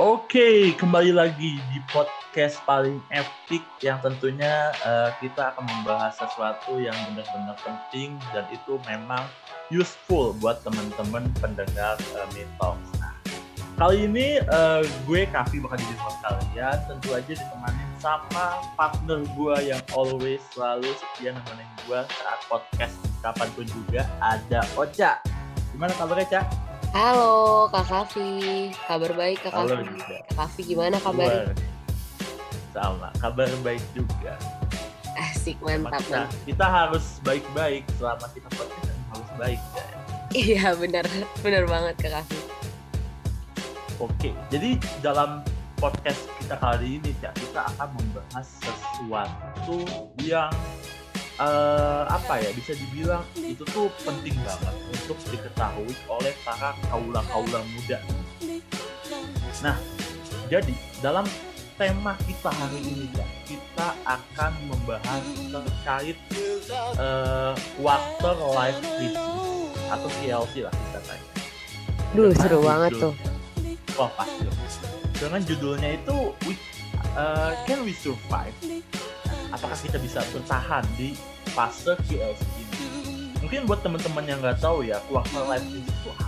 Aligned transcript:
Oke, 0.00 0.72
kembali 0.80 1.12
lagi 1.12 1.60
di 1.60 1.78
podcast 1.92 2.56
paling 2.64 3.04
epic 3.12 3.60
yang 3.84 4.00
tentunya 4.00 4.72
uh, 4.80 5.12
kita 5.20 5.52
akan 5.52 5.68
membahas 5.68 6.16
sesuatu 6.16 6.80
yang 6.80 6.96
benar-benar 7.12 7.52
penting 7.60 8.16
dan 8.32 8.48
itu 8.48 8.80
memang 8.88 9.28
useful 9.68 10.32
buat 10.40 10.64
teman-teman 10.64 11.28
pendengar 11.44 12.00
uh, 12.16 12.24
Talks. 12.56 12.88
Nah, 12.96 13.12
kali 13.76 14.08
ini 14.08 14.40
uh, 14.48 14.80
gue 15.04 15.28
Kavi 15.28 15.60
bakal 15.60 15.76
jadi 15.76 15.96
host 16.00 16.18
kalian, 16.24 16.76
tentu 16.88 17.08
aja 17.12 17.32
ditemani 17.36 17.84
sama 18.00 18.56
partner 18.80 19.20
gue 19.36 19.56
yang 19.68 19.84
always 19.92 20.40
selalu 20.56 20.88
setia 20.96 21.36
nemenin 21.36 21.68
gue 21.84 22.00
saat 22.08 22.40
podcast 22.48 22.96
kapan 23.20 23.52
pun 23.52 23.68
juga 23.68 24.08
ada 24.24 24.64
Ocha. 24.80 25.20
Gimana 25.76 25.92
kabarnya, 26.00 26.40
Cak? 26.40 26.69
Halo 26.90 27.70
Kak 27.70 27.86
Kavi, 27.86 28.74
kabar 28.90 29.14
baik 29.14 29.38
Kak 29.46 29.54
Kavi. 29.54 29.94
Kak 30.26 30.34
Kavi 30.34 30.60
gimana 30.74 30.98
kabarnya? 30.98 31.54
Sama, 32.74 33.14
kabar 33.22 33.46
baik 33.62 33.78
juga. 33.94 34.34
Asik 35.14 35.54
mantap 35.62 36.02
nah, 36.10 36.26
Kita 36.42 36.66
harus 36.66 37.22
baik-baik 37.22 37.86
selama 37.94 38.26
kita 38.34 38.50
podcast 38.58 38.98
harus 39.06 39.30
baik 39.38 39.60
ya. 39.78 39.86
Iya 40.34 40.66
benar, 40.74 41.06
benar 41.46 41.62
banget 41.70 41.94
Kak 42.02 42.10
Kavi. 42.10 42.38
Oke, 44.02 44.30
jadi 44.50 44.74
dalam 44.98 45.46
podcast 45.78 46.26
kita 46.42 46.58
kali 46.58 46.98
ini 46.98 47.14
ya 47.22 47.30
kita 47.38 47.70
akan 47.70 47.88
membahas 48.02 48.46
sesuatu 48.66 49.78
yang 50.26 50.50
uh, 51.40 52.04
apa 52.06 52.44
ya 52.44 52.50
bisa 52.52 52.76
dibilang 52.76 53.24
itu 53.40 53.64
tuh 53.72 53.88
penting 54.04 54.36
banget 54.44 54.74
untuk 54.92 55.18
diketahui 55.32 55.94
oleh 56.06 56.34
para 56.44 56.76
kaula-kaula 56.92 57.64
muda. 57.74 57.98
Nah, 59.64 59.76
jadi 60.52 60.72
dalam 61.00 61.24
tema 61.80 62.12
kita 62.28 62.52
hari 62.52 62.80
ini 62.84 63.08
ya, 63.16 63.26
kita 63.48 63.88
akan 64.04 64.52
membahas 64.68 65.24
terkait 65.48 66.18
uh, 67.00 67.56
quarter 67.80 68.36
life 68.52 68.78
crisis 68.84 69.16
atau 69.88 70.08
KLC 70.20 70.68
lah 70.68 70.74
kita 70.76 71.00
tanya. 71.08 71.28
Duh, 72.12 72.30
seru 72.36 72.58
banget 72.60 72.92
tuh. 73.00 73.14
Wah, 73.96 74.10
pasti. 74.14 74.44
Dengan 75.20 75.40
judulnya 75.44 76.00
itu 76.00 76.32
uh, 77.16 77.52
Can 77.68 77.84
We 77.84 77.92
Survive? 77.92 78.56
Apakah 79.50 79.78
kita 79.78 79.98
bisa 79.98 80.22
bertahan 80.30 80.86
di 80.94 81.14
fase 81.52 81.98
QLC 82.06 82.42
ini. 82.58 82.86
Mungkin 83.40 83.66
buat 83.66 83.80
teman-teman 83.82 84.24
yang 84.28 84.38
nggak 84.38 84.60
tahu 84.60 84.84
ya, 84.86 85.00
quarter 85.08 85.42
life 85.48 85.64
crisis 85.64 85.90
itu 85.96 86.10
apa? 86.12 86.26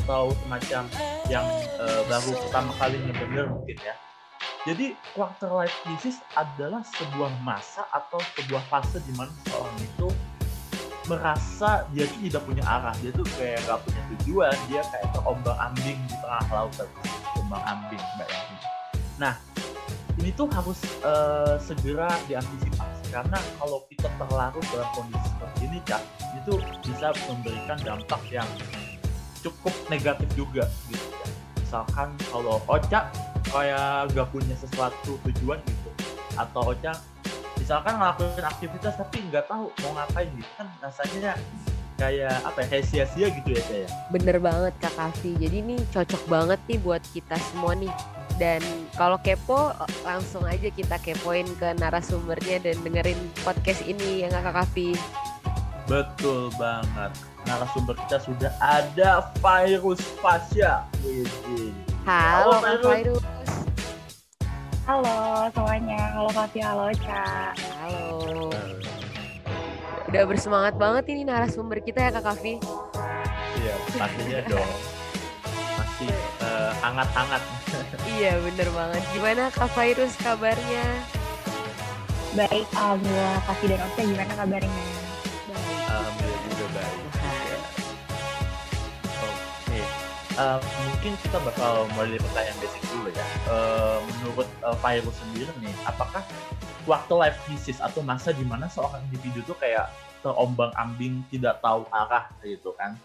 Atau 0.00 0.24
semacam 0.42 0.82
yang 1.28 1.46
uh, 1.78 2.02
baru 2.08 2.30
pertama 2.46 2.70
kali 2.80 2.96
ngedenger 3.02 3.46
mungkin 3.50 3.76
ya. 3.82 3.94
Jadi 4.64 4.96
quarter 5.12 5.52
life 5.52 5.76
crisis 5.84 6.24
adalah 6.32 6.80
sebuah 6.96 7.28
masa 7.44 7.84
atau 7.92 8.16
sebuah 8.40 8.64
fase 8.72 8.96
di 9.04 9.12
mana 9.12 9.30
seorang 9.44 9.76
itu 9.84 10.08
merasa 11.04 11.84
dia 11.92 12.08
tuh 12.08 12.20
tidak 12.24 12.42
punya 12.48 12.64
arah, 12.64 12.96
dia 13.04 13.12
tuh 13.12 13.28
kayak 13.36 13.60
nggak 13.68 13.80
punya 13.84 14.02
tujuan, 14.16 14.56
dia 14.72 14.80
kayak 14.88 15.08
terombang 15.12 15.58
ambing 15.60 16.00
di 16.08 16.16
tengah 16.16 16.44
lautan, 16.48 16.88
terombang 17.36 17.64
ambing 17.68 18.04
bayangin. 18.16 18.60
Nah, 19.20 19.34
ini 20.22 20.30
tuh 20.34 20.46
harus 20.50 20.78
uh, 21.02 21.58
segera 21.58 22.10
diantisipasi 22.30 23.10
karena 23.10 23.38
kalau 23.58 23.82
kita 23.90 24.06
terlarut 24.18 24.64
dalam 24.70 24.88
kondisi 24.94 25.26
seperti 25.30 25.60
ini 25.66 25.78
cak 25.86 26.02
itu 26.44 26.54
bisa 26.86 27.08
memberikan 27.30 27.78
dampak 27.82 28.22
yang 28.30 28.48
cukup 29.42 29.74
negatif 29.90 30.28
juga 30.38 30.64
gitu 30.88 31.02
ya. 31.02 31.28
misalkan 31.60 32.08
kalau 32.30 32.62
Ocha 32.70 33.10
kayak 33.50 34.10
gak 34.14 34.28
punya 34.30 34.56
sesuatu 34.56 35.18
tujuan 35.30 35.58
gitu 35.66 35.90
atau 36.38 36.74
Ocha 36.74 36.94
misalkan 37.58 37.96
ngelakuin 37.96 38.44
aktivitas 38.44 38.94
tapi 38.98 39.24
nggak 39.30 39.46
tahu 39.46 39.70
mau 39.82 39.92
ngapain 39.96 40.28
gitu 40.36 40.50
kan 40.58 40.68
rasanya 40.82 41.38
kayak 41.94 42.36
apa 42.42 42.58
ya 42.64 42.66
kayak 42.68 42.86
sia-sia 42.90 43.26
gitu 43.30 43.48
ya 43.54 43.62
saya 43.64 43.86
bener 44.10 44.36
banget 44.42 44.74
kak 44.82 44.94
Kavi 44.98 45.38
jadi 45.38 45.56
ini 45.62 45.76
cocok 45.94 46.22
banget 46.26 46.60
nih 46.66 46.78
buat 46.82 47.02
kita 47.14 47.38
semua 47.52 47.78
nih 47.78 47.94
dan 48.34 48.58
kalau 48.98 49.14
kepo 49.22 49.70
langsung 50.02 50.42
aja 50.42 50.66
kita 50.66 50.98
kepoin 50.98 51.46
ke 51.58 51.70
narasumbernya 51.78 52.66
dan 52.66 52.76
dengerin 52.82 53.18
podcast 53.46 53.86
ini 53.86 54.26
yang 54.26 54.34
kakak 54.34 54.66
Kavi. 54.66 54.98
Betul 55.86 56.50
banget. 56.58 57.12
Narasumber 57.46 57.94
kita 58.06 58.18
sudah 58.18 58.50
ada 58.58 59.30
Virus 59.38 60.00
Fasya. 60.18 60.82
Halo, 62.02 62.58
Halo 62.58 62.90
Virus. 62.90 63.22
Halo 64.84 65.48
semuanya. 65.54 66.00
Halo 66.18 66.30
Kavi, 66.34 66.60
halo 66.60 66.86
Ca. 66.98 67.54
Halo. 67.54 68.63
Udah 70.14 70.30
bersemangat 70.30 70.78
banget 70.78 71.10
ini 71.10 71.26
narasumber 71.26 71.82
kita 71.82 72.06
ya 72.06 72.14
Kak 72.14 72.22
Kavi. 72.22 72.62
Iya, 73.58 73.74
pastinya 73.98 74.38
dong. 74.54 74.70
Masih 75.74 76.14
uh, 76.38 76.70
hangat-hangat 76.78 77.42
iya 78.14 78.38
bener 78.38 78.70
banget. 78.70 79.02
Gimana 79.10 79.50
Kak 79.50 79.74
Virus 79.74 80.14
kabarnya? 80.22 80.86
Baik, 82.38 82.62
alhamdulillah. 82.78 83.42
Kasih 83.42 83.66
dan 83.74 83.80
Ocha 83.90 84.02
gimana 84.06 84.34
kabarnya? 84.38 85.03
Uh, 90.38 90.58
mungkin 90.90 91.12
kita 91.22 91.38
bakal 91.42 91.86
mulai 91.94 92.16
dari 92.16 92.22
pertanyaan 92.22 92.58
basic 92.62 92.82
dulu 92.90 93.08
ya. 93.10 93.26
Uh, 93.46 93.98
menurut 94.02 94.48
uh, 94.62 94.76
Virus 94.78 95.16
sendiri 95.20 95.52
nih, 95.62 95.74
apakah 95.86 96.22
waktu 96.84 97.12
life 97.16 97.38
crisis 97.46 97.78
atau 97.80 98.04
masa 98.04 98.34
di 98.34 98.44
mana 98.44 98.68
seorang 98.68 99.00
individu 99.10 99.40
tuh 99.46 99.56
kayak 99.58 99.90
terombang 100.20 100.72
ambing 100.76 101.24
tidak 101.28 101.60
tahu 101.60 101.84
arah 101.92 102.28
gitu 102.44 102.72
kan? 102.76 102.96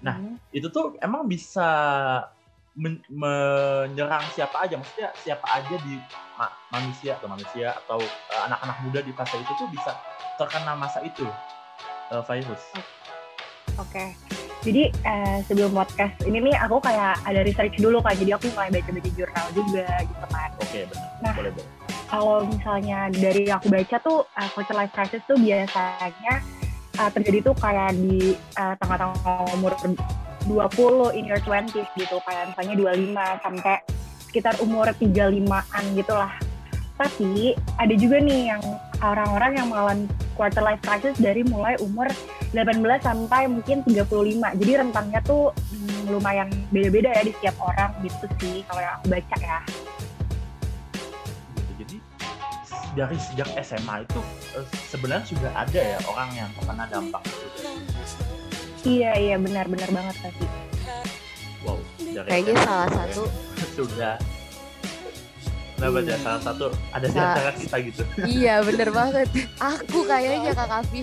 Nah, 0.00 0.16
mm 0.18 0.38
-hmm. 0.38 0.56
itu 0.56 0.68
tuh 0.70 0.94
emang 1.02 1.26
bisa 1.26 1.68
men 2.72 3.04
menyerang 3.12 4.24
siapa 4.32 4.64
aja 4.64 4.80
maksudnya 4.80 5.12
siapa 5.20 5.44
aja 5.44 5.76
di 5.84 6.00
ma 6.40 6.48
manusia 6.72 7.20
atau 7.20 7.28
manusia 7.28 7.76
atau 7.84 8.00
eh, 8.00 8.40
anak-anak 8.48 8.76
uh, 8.80 8.82
muda 8.88 9.00
di 9.04 9.12
fase 9.12 9.36
itu 9.36 9.52
tuh 9.60 9.68
bisa 9.68 9.92
terkena 10.40 10.72
masa 10.72 11.04
itu 11.04 11.28
uh, 12.08 12.24
virus. 12.24 12.64
Oke. 13.76 14.16
Okay. 14.16 14.31
Jadi 14.62 14.94
uh, 15.02 15.38
sebelum 15.50 15.74
podcast 15.74 16.14
ini 16.22 16.38
nih 16.50 16.56
aku 16.62 16.78
kayak 16.78 17.18
ada 17.26 17.40
research 17.42 17.74
dulu 17.82 17.98
kan. 17.98 18.14
Jadi 18.14 18.30
aku 18.30 18.46
mulai 18.54 18.70
baca-baca 18.70 19.10
jurnal 19.18 19.46
juga 19.54 19.86
gitu 20.06 20.26
kan. 20.30 20.48
Oke, 20.58 20.66
okay, 20.66 20.82
benar. 20.86 21.08
Nah, 21.18 21.32
boleh, 21.34 21.50
boleh. 21.54 21.68
Kalau 22.12 22.36
misalnya 22.44 22.98
dari 23.10 23.44
aku 23.48 23.66
baca 23.72 23.96
tuh 24.04 24.18
uh, 24.24 24.48
quarter 24.54 24.76
life 24.76 24.92
crisis 24.94 25.22
tuh 25.26 25.38
biasanya 25.40 26.34
uh, 27.00 27.10
terjadi 27.10 27.38
tuh 27.50 27.54
kayak 27.58 27.96
di 27.98 28.38
tengah-tengah 28.54 29.18
uh, 29.26 29.56
umur 29.56 29.72
20 30.46 31.18
in 31.18 31.24
your 31.26 31.40
20s 31.42 31.88
gitu 31.94 32.16
kayak 32.26 32.50
misalnya 32.52 32.74
25 32.98 33.44
sampai 33.46 33.76
sekitar 34.26 34.54
umur 34.64 34.90
35-an 34.96 35.84
gitu 35.94 36.14
lah 36.16 36.32
tapi 36.98 37.56
ada 37.78 37.94
juga 37.98 38.22
nih 38.22 38.54
yang 38.54 38.62
orang-orang 39.02 39.52
yang 39.58 39.66
mengalami 39.68 40.06
quarter 40.38 40.62
life 40.62 40.80
crisis 40.80 41.18
dari 41.18 41.42
mulai 41.42 41.74
umur 41.82 42.06
18 42.54 42.78
sampai 43.02 43.50
mungkin 43.50 43.82
35 43.82 44.06
jadi 44.62 44.72
rentangnya 44.86 45.20
tuh 45.26 45.50
hmm, 45.50 46.14
lumayan 46.14 46.48
beda-beda 46.70 47.10
ya 47.10 47.22
di 47.26 47.32
setiap 47.36 47.56
orang 47.58 47.90
gitu 48.06 48.24
sih 48.38 48.62
kalau 48.70 48.80
yang 48.80 48.94
aku 49.02 49.06
baca 49.10 49.36
ya 49.42 49.58
jadi 51.82 51.96
dari 52.94 53.18
sejak 53.18 53.48
SMA 53.66 53.94
itu 54.06 54.20
eh, 54.54 54.66
sebenarnya 54.88 55.26
sudah 55.26 55.52
ada 55.52 55.80
ya 55.82 55.98
orang 56.06 56.30
yang 56.38 56.48
terkena 56.54 56.84
dampak 56.86 57.22
itu 57.26 57.68
Iya 58.82 59.14
iya 59.14 59.36
benar 59.38 59.70
benar 59.70 59.94
banget 59.94 60.16
tadi. 60.18 60.46
Wow. 61.62 61.78
Kayaknya 62.26 62.54
salah 62.66 62.90
satu 62.90 63.22
sudah 63.78 64.18
Kenapa 65.82 65.98
hmm. 65.98 66.22
salah 66.22 66.42
satu 66.46 66.66
ada 66.94 67.06
di 67.10 67.18
antara 67.18 67.50
kita 67.58 67.76
gitu. 67.82 68.02
Iya 68.22 68.54
bener 68.62 68.88
banget. 69.02 69.26
Aku 69.58 70.06
kayaknya 70.06 70.54
Kak 70.54 70.68
Kavi. 70.70 71.02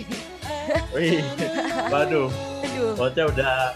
Wih, 0.96 1.20
waduh. 1.92 2.32
Aduh. 2.64 2.92
Bocah 2.96 3.26
udah 3.28 3.76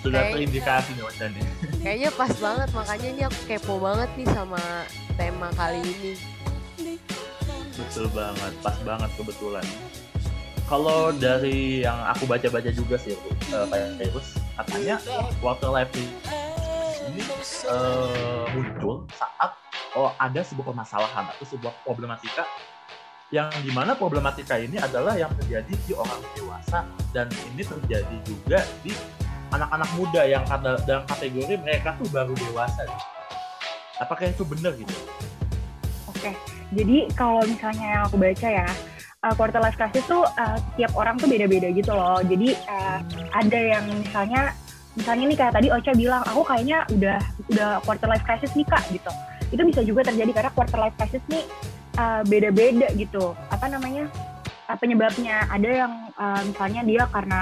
sudah 0.00 0.20
Kayak, 0.24 0.32
terindikasi 0.32 0.90
nih 0.96 1.28
nih. 1.28 1.44
Kayaknya 1.84 2.10
pas 2.16 2.32
banget 2.40 2.68
makanya 2.72 3.08
ini 3.12 3.22
aku 3.28 3.40
kepo 3.44 3.74
banget 3.84 4.08
nih 4.16 4.28
sama 4.32 4.62
tema 5.20 5.52
kali 5.52 5.84
ini. 5.84 6.12
Betul 7.76 8.08
banget, 8.16 8.52
pas 8.64 8.76
banget 8.80 9.10
kebetulan 9.20 9.66
kalau 10.70 11.10
dari 11.10 11.82
yang 11.82 11.98
aku 12.06 12.30
baca-baca 12.30 12.70
juga 12.70 12.94
sih 12.94 13.18
uh, 13.50 13.66
virus 13.98 14.38
katanya 14.54 15.02
water 15.42 15.66
life 15.74 15.90
ini 15.98 16.14
uh, 17.66 18.46
muncul 18.54 19.02
saat 19.10 19.50
oh 19.96 20.10
ada 20.18 20.40
sebuah 20.42 20.74
permasalahan 20.74 21.24
atau 21.34 21.44
sebuah 21.46 21.72
problematika 21.82 22.46
yang 23.30 23.50
di 23.62 23.70
mana 23.70 23.94
problematika 23.94 24.58
ini 24.58 24.74
adalah 24.78 25.14
yang 25.14 25.30
terjadi 25.38 25.70
di 25.86 25.92
orang 25.94 26.18
dewasa 26.34 26.82
dan 27.14 27.30
ini 27.54 27.62
terjadi 27.62 28.16
juga 28.26 28.58
di 28.82 28.90
anak-anak 29.54 29.90
muda 29.94 30.22
yang 30.26 30.42
dalam 30.86 31.06
kategori 31.06 31.54
mereka 31.62 31.94
tuh 31.98 32.10
baru 32.10 32.34
dewasa 32.34 32.86
apakah 34.02 34.30
itu 34.30 34.42
benar 34.42 34.74
gitu 34.74 34.94
Oke, 36.20 36.36
jadi 36.76 37.08
kalau 37.16 37.40
misalnya 37.48 37.86
yang 37.96 38.02
aku 38.04 38.20
baca 38.20 38.44
ya, 38.44 38.68
uh, 39.24 39.32
quarter 39.32 39.56
life 39.56 39.80
crisis 39.80 40.04
tuh 40.04 40.28
uh, 40.28 40.58
tiap 40.76 40.92
orang 40.92 41.16
tuh 41.16 41.32
beda-beda 41.32 41.72
gitu 41.72 41.96
loh. 41.96 42.20
Jadi 42.20 42.52
uh, 42.68 43.00
ada 43.32 43.56
yang 43.56 43.88
misalnya, 43.88 44.52
misalnya 45.00 45.24
nih 45.32 45.38
kayak 45.40 45.54
tadi 45.56 45.72
Ocha 45.72 45.96
bilang, 45.96 46.20
aku 46.28 46.44
kayaknya 46.44 46.84
udah 46.92 47.18
udah 47.48 47.68
quarter 47.88 48.04
life 48.04 48.20
crisis 48.20 48.52
nih 48.52 48.68
kak 48.68 48.84
gitu. 48.92 49.08
Itu 49.50 49.62
bisa 49.66 49.80
juga 49.82 50.06
terjadi 50.06 50.30
karena 50.30 50.50
quarter 50.54 50.78
life 50.78 50.96
crisis 50.96 51.22
nih 51.30 51.44
uh, 51.98 52.22
beda-beda 52.26 52.88
gitu. 52.94 53.34
Apa 53.50 53.66
namanya? 53.70 54.06
Uh, 54.70 54.78
penyebabnya 54.78 55.46
ada 55.50 55.70
yang 55.86 55.92
uh, 56.14 56.42
misalnya 56.46 56.82
dia 56.86 57.02
karena 57.10 57.40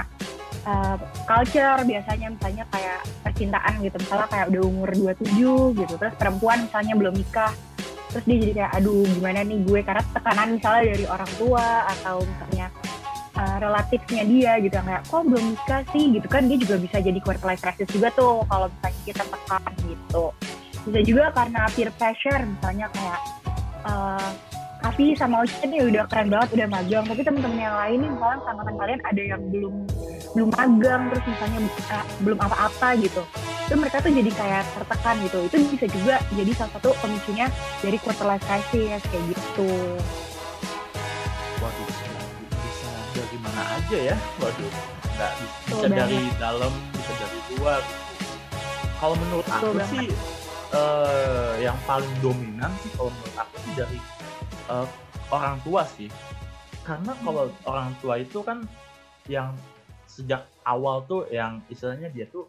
uh, 0.65 0.97
culture 1.29 1.81
biasanya 1.85 2.29
misalnya 2.33 2.65
kayak 2.73 3.01
percintaan 3.25 3.75
gitu. 3.85 3.97
Misalnya 4.01 4.29
kayak 4.33 4.47
udah 4.53 4.63
umur 4.65 4.89
27 4.93 5.81
gitu. 5.85 5.95
Terus 6.01 6.15
perempuan 6.17 6.65
misalnya 6.65 6.95
belum 6.97 7.15
nikah 7.17 7.53
terus 8.09 8.25
dia 8.25 8.37
jadi 8.41 8.53
kayak 8.57 8.73
aduh 8.81 9.05
gimana 9.05 9.45
nih 9.45 9.59
gue 9.69 9.81
karena 9.85 10.03
tekanan 10.17 10.49
misalnya 10.57 10.83
dari 10.97 11.05
orang 11.05 11.33
tua 11.37 11.67
atau 11.93 12.17
misalnya 12.25 12.67
uh, 13.37 13.57
relatifnya 13.61 14.23
dia 14.25 14.53
gitu 14.65 14.77
kayak 14.81 15.03
kok 15.05 15.23
belum 15.29 15.45
nikah 15.55 15.83
sih 15.93 16.05
gitu 16.17 16.27
kan 16.27 16.43
dia 16.49 16.59
juga 16.59 16.77
bisa 16.81 16.97
jadi 17.05 17.19
quarter 17.21 17.47
life 17.47 17.63
crisis 17.63 17.89
juga 17.93 18.09
tuh 18.17 18.43
kalau 18.49 18.67
misalnya 18.73 19.01
kita 19.05 19.25
tekan 19.29 19.73
gitu 19.85 20.25
bisa 20.87 21.01
juga 21.03 21.25
karena 21.35 21.63
peer 21.75 21.91
pressure 21.97 22.43
misalnya 22.45 22.87
kayak 22.95 23.21
uh, 23.89 24.31
tapi 24.79 25.11
sama 25.19 25.43
Ocean 25.43 25.75
nih 25.75 25.83
udah 25.91 26.07
keren 26.07 26.31
banget 26.31 26.49
udah 26.55 26.69
magang. 26.71 27.05
Tapi 27.05 27.21
teman-teman 27.27 27.59
yang 27.59 27.77
lain 27.77 27.99
nih 27.99 28.11
misalnya 28.15 28.39
sama 28.47 28.61
teman 28.63 28.79
kalian 28.79 29.01
ada 29.03 29.23
yang 29.23 29.43
belum 29.51 29.75
belum 30.37 30.49
magang 30.55 31.03
terus 31.11 31.25
misalnya 31.27 31.59
uh, 31.91 32.05
belum 32.23 32.39
apa-apa 32.39 32.89
gitu. 33.03 33.23
Itu 33.69 33.75
mereka 33.77 33.97
tuh 34.01 34.13
jadi 34.15 34.31
kayak 34.33 34.65
tertekan 34.79 35.17
gitu. 35.27 35.39
Itu 35.51 35.57
bisa 35.75 35.87
juga 35.91 36.15
jadi 36.33 36.51
salah 36.55 36.73
satu 36.79 36.89
pemicunya 37.03 37.47
dari 37.83 37.99
quarter 37.99 38.27
life 38.31 38.45
crisis 38.47 39.03
kayak 39.11 39.25
gitu. 39.35 39.71
Waduh 41.59 41.87
bisa 42.55 42.91
dari 43.19 43.37
mana 43.43 43.63
aja 43.77 43.99
ya? 44.15 44.17
Waduh 44.39 44.73
nggak 45.19 45.33
bisa 45.43 45.87
dari 45.91 46.21
dalam 46.39 46.73
bisa 46.95 47.13
dari 47.19 47.39
luar. 47.59 47.83
Kalau 48.99 49.15
menurut 49.19 49.47
Betul 49.47 49.59
aku 49.59 49.75
banget. 49.75 49.91
sih 49.91 50.38
uh, 50.73 51.55
yang 51.61 51.77
paling 51.85 52.11
dominan 52.21 52.73
sih 52.85 52.91
kalau 52.97 53.13
menurut 53.13 53.37
aku 53.37 53.55
sih 53.65 53.73
dari 53.77 53.99
uh, 54.69 54.89
orang 55.33 55.57
tua 55.65 55.83
sih 55.85 56.09
karena 56.89 57.13
kalau 57.21 57.53
hmm. 57.53 57.69
orang 57.69 57.91
tua 58.01 58.15
itu 58.21 58.41
kan 58.41 58.65
yang 59.29 59.53
sejak 60.09 60.49
awal 60.65 61.05
tuh 61.05 61.29
yang 61.29 61.61
istilahnya 61.69 62.09
dia 62.09 62.25
tuh 62.33 62.49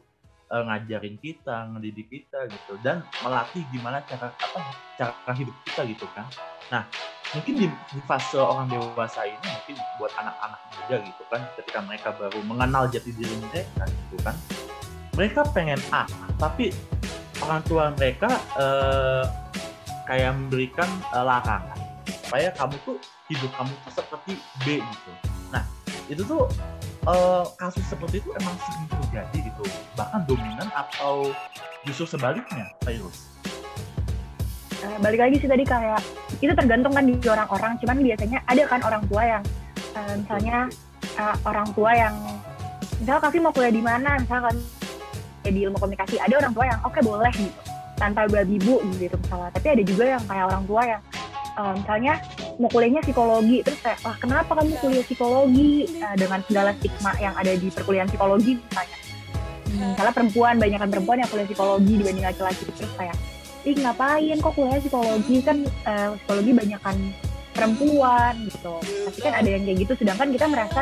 uh, 0.49 0.63
ngajarin 0.63 1.19
kita, 1.19 1.69
ngedidik 1.75 2.07
kita 2.07 2.47
gitu 2.49 2.79
dan 2.81 3.05
melatih 3.21 3.63
gimana 3.69 3.99
cara 4.07 4.31
apa 4.33 4.59
cara 4.97 5.31
hidup 5.35 5.55
kita 5.67 5.81
gitu 5.91 6.05
kan. 6.15 6.25
Nah, 6.71 6.83
mungkin 7.35 7.53
di, 7.59 7.67
di 7.67 7.99
fase 8.07 8.39
orang 8.39 8.71
dewasa 8.71 9.27
ini 9.27 9.43
mungkin 9.43 9.75
buat 10.01 10.11
anak-anak 10.17 10.61
muda 10.73 10.95
gitu 11.05 11.23
kan 11.29 11.41
ketika 11.59 11.79
mereka 11.85 12.09
baru 12.17 12.39
mengenal 12.47 12.83
jati 12.89 13.11
diri 13.13 13.35
mereka 13.43 13.83
gitu 13.85 14.17
kan. 14.23 14.35
Mereka 15.19 15.51
pengen 15.51 15.81
A, 15.91 16.07
tapi 16.39 16.71
orang 17.43 17.61
tua 17.65 17.91
mereka 17.95 18.29
uh, 18.59 19.23
kayak 20.09 20.35
memberikan 20.35 20.89
uh, 21.13 21.23
larangan 21.23 21.79
supaya 22.25 22.49
kamu 22.53 22.75
tuh 22.85 22.97
hidup 23.29 23.51
kamu 23.57 23.73
tuh 23.85 23.91
seperti 23.93 24.33
B 24.65 24.81
gitu. 24.81 25.11
Nah, 25.53 25.63
itu 26.09 26.21
tuh 26.25 26.45
uh, 27.05 27.45
kasus 27.57 27.85
seperti 27.85 28.21
itu 28.21 28.29
emang 28.37 28.55
sering 28.65 28.85
terjadi 28.89 29.37
gitu 29.49 29.63
bahkan 29.93 30.21
dominan 30.25 30.69
atau 30.73 31.31
justru 31.87 32.17
sebaliknya 32.17 32.69
virus 32.83 33.29
uh, 34.83 34.97
balik 34.99 35.21
lagi 35.21 35.35
sih 35.39 35.49
tadi 35.49 35.63
kayak 35.63 36.01
itu 36.41 36.51
tergantung 36.53 36.91
kan 36.91 37.05
di 37.05 37.15
orang-orang 37.25 37.73
cuman 37.81 37.97
biasanya 38.03 38.39
ada 38.45 38.63
kan 38.67 38.81
orang 38.83 39.03
tua 39.07 39.23
yang 39.25 39.43
uh, 39.95 40.13
misalnya 40.17 40.57
uh, 41.17 41.35
orang 41.45 41.67
tua 41.73 41.91
yang 41.95 42.15
misalnya 42.99 43.21
kasih 43.23 43.39
mau 43.41 43.51
kuliah 43.55 43.73
di 43.73 43.83
mana? 43.83 44.19
Misalnya 44.19 44.51
kan 45.49 45.57
di 45.57 45.61
ilmu 45.65 45.77
komunikasi 45.81 46.15
ada 46.21 46.33
orang 46.37 46.53
tua 46.53 46.65
yang 46.69 46.79
oke 46.85 46.93
okay, 46.93 47.01
boleh 47.01 47.33
gitu. 47.33 47.61
Tanpa 47.97 48.21
babi 48.29 48.55
bu 48.61 48.79
gitu 48.95 49.15
misalnya. 49.17 49.51
Tapi 49.51 49.67
ada 49.73 49.83
juga 49.83 50.03
yang 50.05 50.23
kayak 50.23 50.45
orang 50.45 50.63
tua 50.69 50.81
yang 50.85 51.01
uh, 51.57 51.73
misalnya 51.73 52.13
mau 52.61 52.69
kuliahnya 52.71 53.01
psikologi 53.03 53.57
terus 53.65 53.79
kayak 53.81 53.99
wah 54.05 54.15
kenapa 54.21 54.51
kamu 54.53 54.77
kuliah 54.79 55.03
psikologi? 55.03 55.69
Uh, 55.99 56.15
dengan 56.15 56.39
segala 56.45 56.69
stigma 56.77 57.11
yang 57.17 57.33
ada 57.33 57.51
di 57.57 57.67
perkuliahan 57.73 58.07
psikologi 58.07 58.61
misalnya. 58.61 58.97
Hmm, 59.69 59.89
misalnya 59.97 60.13
perempuan 60.13 60.55
banyakkan 60.61 60.89
perempuan 60.93 61.17
yang 61.19 61.29
kuliah 61.33 61.47
psikologi 61.49 61.93
dibanding 61.97 62.25
laki-laki. 62.29 62.63
Terus 62.77 62.93
kayak 62.95 63.17
ih 63.67 63.75
ngapain? 63.75 64.37
Kok 64.39 64.53
kuliah 64.53 64.79
psikologi? 64.79 65.35
Kan 65.43 65.57
uh, 65.83 66.15
psikologi 66.23 66.51
banyakkan 66.55 66.95
perempuan 67.59 68.33
gitu. 68.47 68.75
Tapi 68.79 69.19
kan 69.19 69.33
ada 69.35 69.49
yang 69.51 69.67
kayak 69.67 69.77
gitu 69.83 69.93
sedangkan 69.99 70.31
kita 70.31 70.45
merasa 70.47 70.81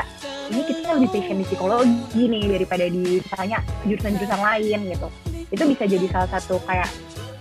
ini 0.54 0.62
kita 0.70 0.94
lebih 0.94 1.10
passion 1.10 1.38
di 1.42 1.46
psikologi 1.50 2.24
nih 2.30 2.46
daripada 2.54 2.86
di 2.86 3.18
misalnya 3.18 3.60
jurusan-jurusan 3.90 4.42
lain 4.46 4.80
gitu. 4.94 5.08
Itu 5.50 5.64
bisa 5.66 5.84
jadi 5.90 6.06
salah 6.14 6.30
satu 6.38 6.62
kayak 6.70 6.90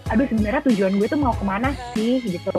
aduh 0.08 0.24
sebenarnya 0.24 0.62
tujuan 0.72 0.96
gue 0.96 1.08
tuh 1.12 1.20
mau 1.20 1.36
ke 1.36 1.44
mana 1.44 1.76
sih? 1.92 2.24
Gitu. 2.24 2.56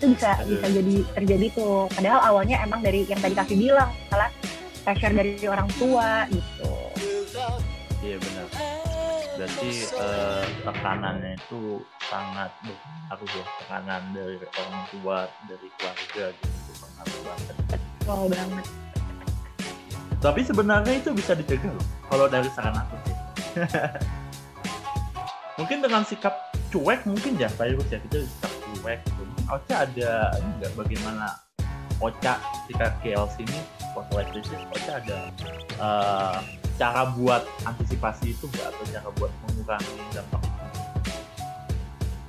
Itu 0.00 0.04
bisa 0.16 0.40
bisa 0.48 0.66
jadi 0.72 0.94
terjadi 1.20 1.46
tuh. 1.52 1.92
Padahal 1.92 2.20
awalnya 2.32 2.64
emang 2.64 2.80
dari 2.80 3.04
yang 3.04 3.20
tadi 3.20 3.36
kasih 3.36 3.60
bilang 3.60 3.92
salah 4.08 4.32
pressure 4.88 5.12
dari 5.12 5.36
orang 5.44 5.68
tua 5.76 6.24
gitu. 6.32 6.72
Iya 8.02 8.18
benar 8.18 8.61
berarti 9.42 9.90
uh, 9.98 10.46
tekanannya 10.62 11.34
itu 11.34 11.82
sangat 12.06 12.54
berpengaruh 12.62 13.30
ya 13.34 13.44
tekanan 13.58 14.02
dari 14.14 14.38
orang 14.38 14.82
tua 14.94 15.18
dari 15.50 15.68
keluarga 15.82 16.24
gitu 16.30 16.70
pengaruh 16.78 17.20
oh 18.06 18.24
banget. 18.30 18.66
Tapi 20.22 20.40
sebenarnya 20.46 20.94
itu 20.94 21.10
bisa 21.10 21.34
dicegah 21.34 21.74
loh 21.74 21.86
kalau 22.06 22.30
dari 22.30 22.46
saran 22.54 22.86
aku 22.86 22.94
sih. 23.02 23.16
Mungkin 25.58 25.78
dengan 25.82 26.06
sikap 26.06 26.54
cuek 26.70 27.02
mungkin 27.02 27.34
ya 27.34 27.50
virus 27.58 27.90
ya 27.90 27.98
kita 27.98 28.22
sikap 28.22 28.52
cuek 28.62 28.98
gitu. 29.02 29.22
Ocha 29.50 29.90
ada 29.90 30.38
ini 30.38 30.50
nggak 30.62 30.72
bagaimana 30.78 31.26
Ocha 31.98 32.38
ketika 32.62 32.94
KLC 33.02 33.42
ini 33.42 33.58
crisis 34.30 34.62
Ocha 34.70 35.02
ada 35.02 35.18
uh, 35.82 36.61
cara 36.82 37.06
buat 37.14 37.46
antisipasi 37.62 38.34
itu 38.34 38.50
nggak 38.50 38.74
atau 38.74 38.84
cara 38.90 39.08
buat 39.22 39.30
mengurangi 39.46 40.02
dampak 40.10 40.42
itu 40.42 40.80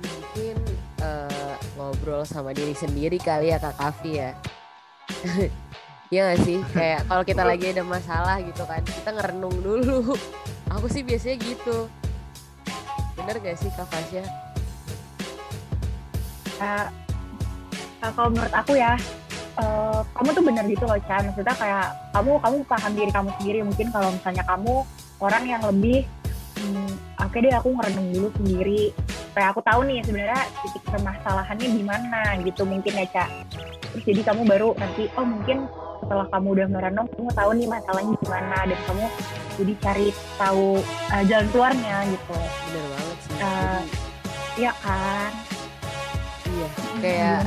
mungkin 0.05 0.57
uh, 1.01 1.57
ngobrol 1.73 2.21
sama 2.21 2.53
diri 2.53 2.77
sendiri 2.77 3.17
kali 3.17 3.49
ya 3.49 3.57
kak 3.57 3.73
Kavi 3.81 4.11
ya 4.13 4.31
Iya 6.13 6.29
gak 6.29 6.45
sih? 6.45 6.61
Kayak 6.77 7.09
kalau 7.09 7.25
kita 7.25 7.41
lagi 7.41 7.73
ada 7.73 7.81
masalah 7.81 8.37
gitu 8.37 8.69
kan, 8.69 8.85
kita 8.85 9.17
ngerenung 9.17 9.57
dulu. 9.65 10.13
Aku 10.77 10.85
sih 10.85 11.01
biasanya 11.01 11.41
gitu. 11.41 11.89
Bener 13.17 13.41
gak 13.41 13.57
sih 13.57 13.73
Kak 13.73 13.89
Fasya? 13.89 14.21
Uh, 16.61 16.85
uh, 18.05 18.11
kalau 18.13 18.29
menurut 18.29 18.53
aku 18.53 18.77
ya 18.77 18.93
uh, 19.59 20.01
kamu 20.17 20.29
tuh 20.33 20.43
bener 20.43 20.65
gitu 20.69 20.83
loh 20.85 20.99
Chan. 21.05 21.21
Maksudnya 21.29 21.55
kayak 21.55 21.87
kamu 22.15 22.31
kamu 22.41 22.55
paham 22.65 22.91
diri 22.95 23.11
kamu 23.11 23.29
sendiri. 23.39 23.59
Mungkin 23.65 23.87
kalau 23.93 24.09
misalnya 24.13 24.43
kamu 24.47 24.73
orang 25.21 25.43
yang 25.47 25.61
lebih 25.63 26.07
hmm, 26.59 26.91
oke 27.21 27.29
okay 27.29 27.39
deh 27.43 27.53
aku 27.53 27.69
ngerenung 27.73 28.07
dulu 28.13 28.27
sendiri. 28.41 28.81
Kayak 29.33 29.49
aku 29.57 29.61
tahu 29.65 29.81
nih 29.89 29.99
sebenarnya 30.05 30.41
titik 30.61 30.83
permasalahannya 30.85 31.69
di 31.73 31.83
mana 31.83 32.21
gitu 32.45 32.61
mungkin 32.65 32.93
ya 32.93 33.05
Cak. 33.09 33.29
Terus 33.93 34.03
jadi 34.05 34.21
kamu 34.33 34.41
baru 34.45 34.69
nanti 34.77 35.09
oh 35.17 35.25
mungkin 35.25 35.65
setelah 36.03 36.27
kamu 36.29 36.47
udah 36.59 36.67
merenung 36.67 37.07
kamu 37.15 37.29
tahu 37.33 37.49
nih 37.57 37.67
masalahnya 37.69 38.13
di 38.13 38.27
mana. 38.29 38.57
Dan 38.69 38.79
kamu 38.85 39.05
jadi 39.53 39.73
cari 39.81 40.07
tahu 40.37 40.81
uh, 41.13 41.23
jalan 41.25 41.47
keluarnya 41.53 41.95
gitu. 42.09 42.37
Bener 42.69 42.85
banget 42.89 43.17
sih. 43.21 43.33
Uh, 43.41 43.81
iya 44.57 44.71
kan? 44.81 45.31
Iya 46.53 46.67
kayak 47.01 47.39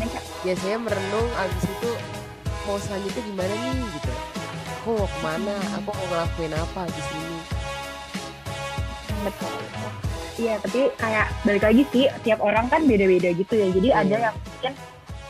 biasanya 0.47 0.79
merenung 0.79 1.29
abis 1.43 1.65
itu 1.67 1.91
mau 2.71 2.79
selanjutnya 2.79 3.23
gimana 3.27 3.51
nih 3.51 3.87
gitu. 3.99 4.13
Aku 4.79 4.91
mau 4.95 5.09
ke 5.11 5.19
mana 5.27 5.55
aku 5.75 5.91
mau 5.91 6.07
ngelakuin 6.07 6.55
apa 6.55 6.79
abis 6.87 7.07
ini 7.19 7.39
betul. 9.27 9.53
Iya 10.37 10.55
tapi 10.63 10.81
kayak 10.95 11.27
balik 11.43 11.65
lagi 11.67 11.83
sih 11.91 12.07
tiap 12.23 12.39
orang 12.39 12.71
kan 12.71 12.87
beda-beda 12.87 13.35
gitu 13.35 13.55
ya. 13.59 13.69
Jadi 13.75 13.89
hmm. 13.91 14.01
ada 14.07 14.17
yang 14.31 14.37
mungkin 14.39 14.73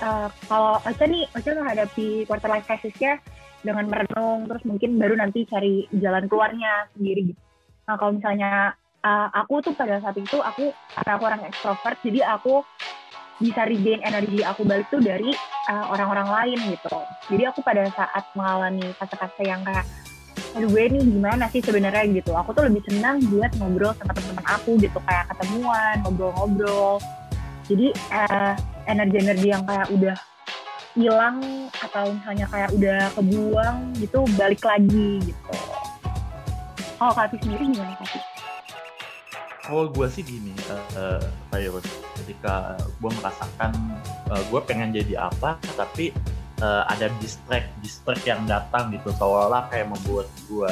uh, 0.04 0.28
kalau 0.52 0.74
Ocha 0.84 1.04
nih 1.08 1.24
Ocha 1.32 1.50
menghadapi 1.56 2.06
quarter 2.28 2.50
life 2.52 2.68
crisisnya 2.68 3.16
dengan 3.64 3.88
merenung 3.88 4.44
terus 4.44 4.62
mungkin 4.68 5.00
baru 5.00 5.16
nanti 5.16 5.48
cari 5.48 5.88
jalan 5.96 6.28
keluarnya 6.28 6.92
sendiri 6.92 7.32
gitu. 7.32 7.40
Nah 7.88 7.96
kalau 7.96 8.12
misalnya 8.20 8.76
uh, 9.00 9.28
aku 9.32 9.64
tuh 9.64 9.72
pada 9.72 9.96
saat 10.04 10.18
itu 10.20 10.36
aku 10.44 10.76
karena 10.92 11.12
aku 11.16 11.24
orang 11.24 11.42
ekstrovert 11.48 11.98
jadi 12.04 12.20
aku 12.36 12.60
bisa 13.36 13.68
regain 13.68 14.00
energi 14.00 14.40
aku 14.40 14.64
balik 14.64 14.88
tuh 14.88 15.00
dari 15.00 15.32
eh, 15.68 15.84
orang-orang 15.92 16.28
lain 16.28 16.58
gitu. 16.72 16.98
Jadi 17.32 17.42
aku 17.48 17.60
pada 17.60 17.84
saat 17.92 18.24
mengalami 18.32 18.86
fase-fase 18.96 19.44
yang 19.44 19.60
kayak 19.64 19.84
aduh 20.56 20.68
gue 20.72 20.84
nih 20.88 21.04
gimana 21.04 21.44
sih 21.52 21.60
sebenarnya? 21.60 22.08
gitu. 22.12 22.32
Aku 22.32 22.56
tuh 22.56 22.64
lebih 22.68 22.80
senang 22.88 23.20
buat 23.28 23.52
ngobrol 23.60 23.92
sama 23.96 24.12
teman-teman 24.16 24.46
aku 24.48 24.80
gitu 24.80 24.98
kayak 25.04 25.28
ketemuan 25.32 25.96
ngobrol-ngobrol. 26.04 26.96
Jadi 27.66 27.92
uh, 28.14 28.54
energi-energi 28.88 29.48
yang 29.52 29.64
kayak 29.68 29.88
udah 29.90 30.16
hilang 30.96 31.68
atau 31.76 32.08
misalnya 32.08 32.46
kayak 32.48 32.70
udah 32.72 33.00
kebuang 33.12 33.76
gitu 34.00 34.24
balik 34.40 34.64
lagi 34.64 35.20
gitu. 35.28 35.56
Kalau 36.96 37.12
Kak 37.12 37.36
sendiri 37.36 37.68
gimana 37.68 37.92
Kak 38.00 38.35
kalau 39.66 39.90
gue 39.90 40.06
sih 40.06 40.22
gini 40.22 40.54
uh, 40.70 41.18
uh, 41.50 41.82
ketika 42.22 42.78
gue 43.02 43.10
merasakan 43.18 43.74
uh, 44.30 44.42
gue 44.46 44.60
pengen 44.62 44.94
jadi 44.94 45.26
apa 45.26 45.58
tapi 45.74 46.14
uh, 46.62 46.86
ada 46.86 47.10
distract 47.18 47.66
distract 47.82 48.22
yang 48.22 48.46
datang 48.46 48.94
gitu. 48.94 49.10
Seolah 49.18 49.66
kayak 49.68 49.90
membuat 49.90 50.30
gue 50.46 50.70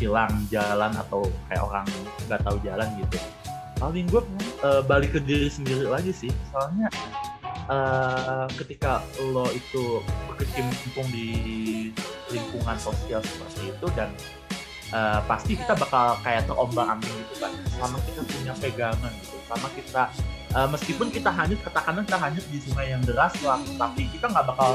hilang 0.00 0.32
jalan 0.48 0.90
atau 0.96 1.28
kayak 1.52 1.62
orang 1.62 1.86
nggak 2.26 2.40
tahu 2.40 2.56
jalan 2.64 2.88
gitu. 3.04 3.16
Paling 3.76 4.06
gue 4.08 4.22
uh, 4.64 4.80
balik 4.88 5.12
ke 5.12 5.20
diri 5.20 5.52
sendiri 5.52 5.84
lagi 5.84 6.10
sih. 6.10 6.32
Soalnya 6.50 6.88
uh, 7.68 8.48
ketika 8.56 9.04
lo 9.28 9.44
itu 9.52 10.00
berkecimpung 10.32 11.06
di 11.12 11.28
lingkungan 12.32 12.80
sosial 12.80 13.20
seperti 13.20 13.76
itu 13.76 13.86
dan 13.92 14.08
uh, 14.92 15.20
pasti 15.26 15.58
kita 15.58 15.74
bakal 15.74 16.16
kayak 16.22 16.46
terombang 16.46 16.88
ambing 16.96 17.12
gitu 17.26 17.34
kan 17.42 17.52
selama 17.74 17.98
kita 18.06 18.20
punya 18.24 18.52
pegangan 18.60 19.12
gitu 19.20 19.36
selama 19.48 19.68
kita 19.74 20.02
uh, 20.54 20.68
meskipun 20.70 21.08
kita 21.10 21.30
hanyut 21.32 21.60
katakanlah 21.64 22.04
kita 22.06 22.18
hanyut 22.20 22.44
di 22.52 22.58
sungai 22.62 22.86
yang 22.94 23.02
deras 23.02 23.34
lah 23.42 23.60
tapi 23.76 24.08
kita 24.12 24.26
nggak 24.30 24.46
bakal 24.46 24.70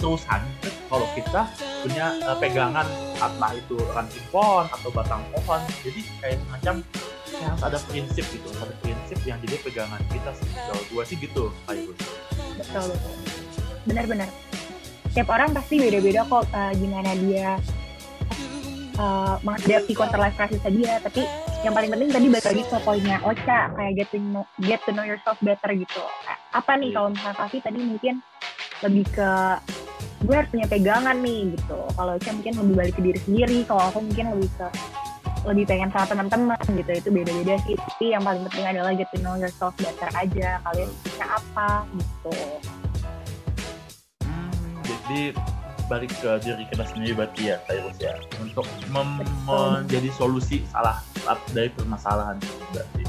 terus 0.00 0.22
hanyut 0.26 0.74
kalau 0.88 1.06
kita 1.12 1.40
punya 1.84 2.06
uh, 2.24 2.36
pegangan 2.40 2.88
entah 3.20 3.52
itu 3.52 3.76
ranting 3.92 4.26
pohon 4.32 4.66
atau 4.72 4.88
batang 4.88 5.22
pohon. 5.36 5.60
Jadi 5.84 6.00
kayak 6.22 6.36
semacam 6.40 6.74
kayak 7.28 7.44
harus 7.44 7.62
ada 7.62 7.78
prinsip 7.86 8.24
gitu 8.32 8.48
ada 8.56 8.74
prinsip 8.80 9.18
yang 9.28 9.38
jadi 9.44 9.56
pegangan 9.60 10.00
kita 10.08 10.30
sih. 10.40 10.48
Kalau 10.56 11.04
sih 11.04 11.16
gitu 11.20 11.44
kayak 11.68 11.92
betul 12.56 12.86
benar-benar. 13.84 14.28
Setiap 15.12 15.28
orang 15.34 15.50
pasti 15.52 15.74
beda-beda 15.80 16.20
kok 16.24 16.44
uh, 16.52 16.72
gimana 16.76 17.10
dia 17.20 17.60
uh, 18.98 19.34
menghadapi 19.46 19.92
quarter 19.94 20.18
life 20.20 20.36
crisis 20.36 20.60
dia 20.68 21.00
tapi 21.00 21.24
yang 21.62 21.74
paling 21.74 21.90
penting 21.90 22.10
tadi 22.10 22.26
balik 22.30 22.46
lagi 22.46 22.62
ke 22.66 22.76
poinnya 22.82 23.18
Ocha 23.26 23.72
kayak 23.74 23.92
get 23.98 24.08
to 24.14 24.18
know, 24.20 24.44
get 24.62 24.78
to 24.86 24.90
know 24.94 25.06
yourself 25.06 25.38
better 25.42 25.74
gitu. 25.74 26.02
Apa 26.54 26.78
nih 26.78 26.94
kalau 26.94 27.10
misalnya 27.10 27.36
Kavi 27.38 27.58
tadi 27.62 27.78
mungkin 27.82 28.14
lebih 28.86 29.06
ke 29.10 29.30
gue 30.18 30.34
harus 30.34 30.50
punya 30.50 30.66
pegangan 30.66 31.16
nih 31.22 31.54
gitu. 31.58 31.80
Kalau 31.94 32.12
Ocha 32.14 32.30
mungkin 32.34 32.54
lebih 32.62 32.74
balik 32.78 32.94
ke 32.94 33.02
diri 33.02 33.20
sendiri 33.22 33.58
kalau 33.66 33.82
aku 33.90 33.98
mungkin 34.02 34.26
lebih 34.38 34.50
ke 34.54 34.66
lebih 35.46 35.64
pengen 35.70 35.88
sama 35.94 36.06
teman-teman 36.06 36.58
gitu 36.78 36.90
itu 36.94 37.08
beda-beda 37.10 37.54
sih. 37.66 37.74
Tapi 37.74 38.06
yang 38.14 38.22
paling 38.22 38.42
penting 38.50 38.66
adalah 38.66 38.92
get 38.94 39.10
to 39.10 39.18
know 39.22 39.34
yourself 39.34 39.74
better 39.82 40.10
aja 40.14 40.62
kalian 40.62 40.90
punya 41.02 41.26
apa 41.26 41.70
gitu. 41.94 42.38
Hmm, 44.22 44.50
jadi 44.86 45.20
balik 45.88 46.12
ke 46.20 46.30
diri 46.44 46.68
kita 46.68 46.84
sendiri 46.84 47.12
berarti 47.16 47.42
ya 47.50 47.56
ya. 47.98 48.14
Untuk 48.44 48.68
menjadi 49.48 50.12
solusi 50.14 50.62
salah 50.68 51.00
dari 51.56 51.72
permasalahan 51.72 52.36
berarti. 52.70 53.04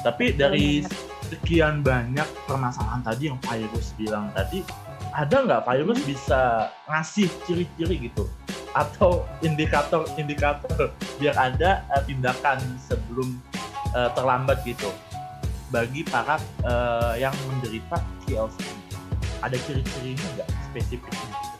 Tapi 0.00 0.24
dari 0.36 0.84
sekian 1.28 1.84
banyak 1.84 2.26
permasalahan 2.48 3.00
tadi 3.04 3.32
yang 3.32 3.38
Virus 3.40 3.96
bilang 3.96 4.28
tadi 4.36 4.64
ada 5.14 5.44
nggak 5.44 5.62
Virus 5.64 6.00
bisa 6.04 6.72
ngasih 6.88 7.28
ciri-ciri 7.44 8.08
gitu? 8.10 8.28
Atau 8.74 9.22
indikator-indikator 9.44 10.90
biar 11.22 11.36
ada 11.38 11.86
uh, 11.94 12.02
tindakan 12.02 12.58
sebelum 12.82 13.38
uh, 13.94 14.10
terlambat 14.18 14.66
gitu 14.66 14.90
bagi 15.70 16.02
para 16.02 16.42
uh, 16.66 17.14
yang 17.14 17.32
menderita 17.46 18.02
TLC 18.26 18.58
ada 19.44 19.56
ciri-cirinya 19.68 20.26
nggak 20.38 20.48
spesifiknya 20.70 21.53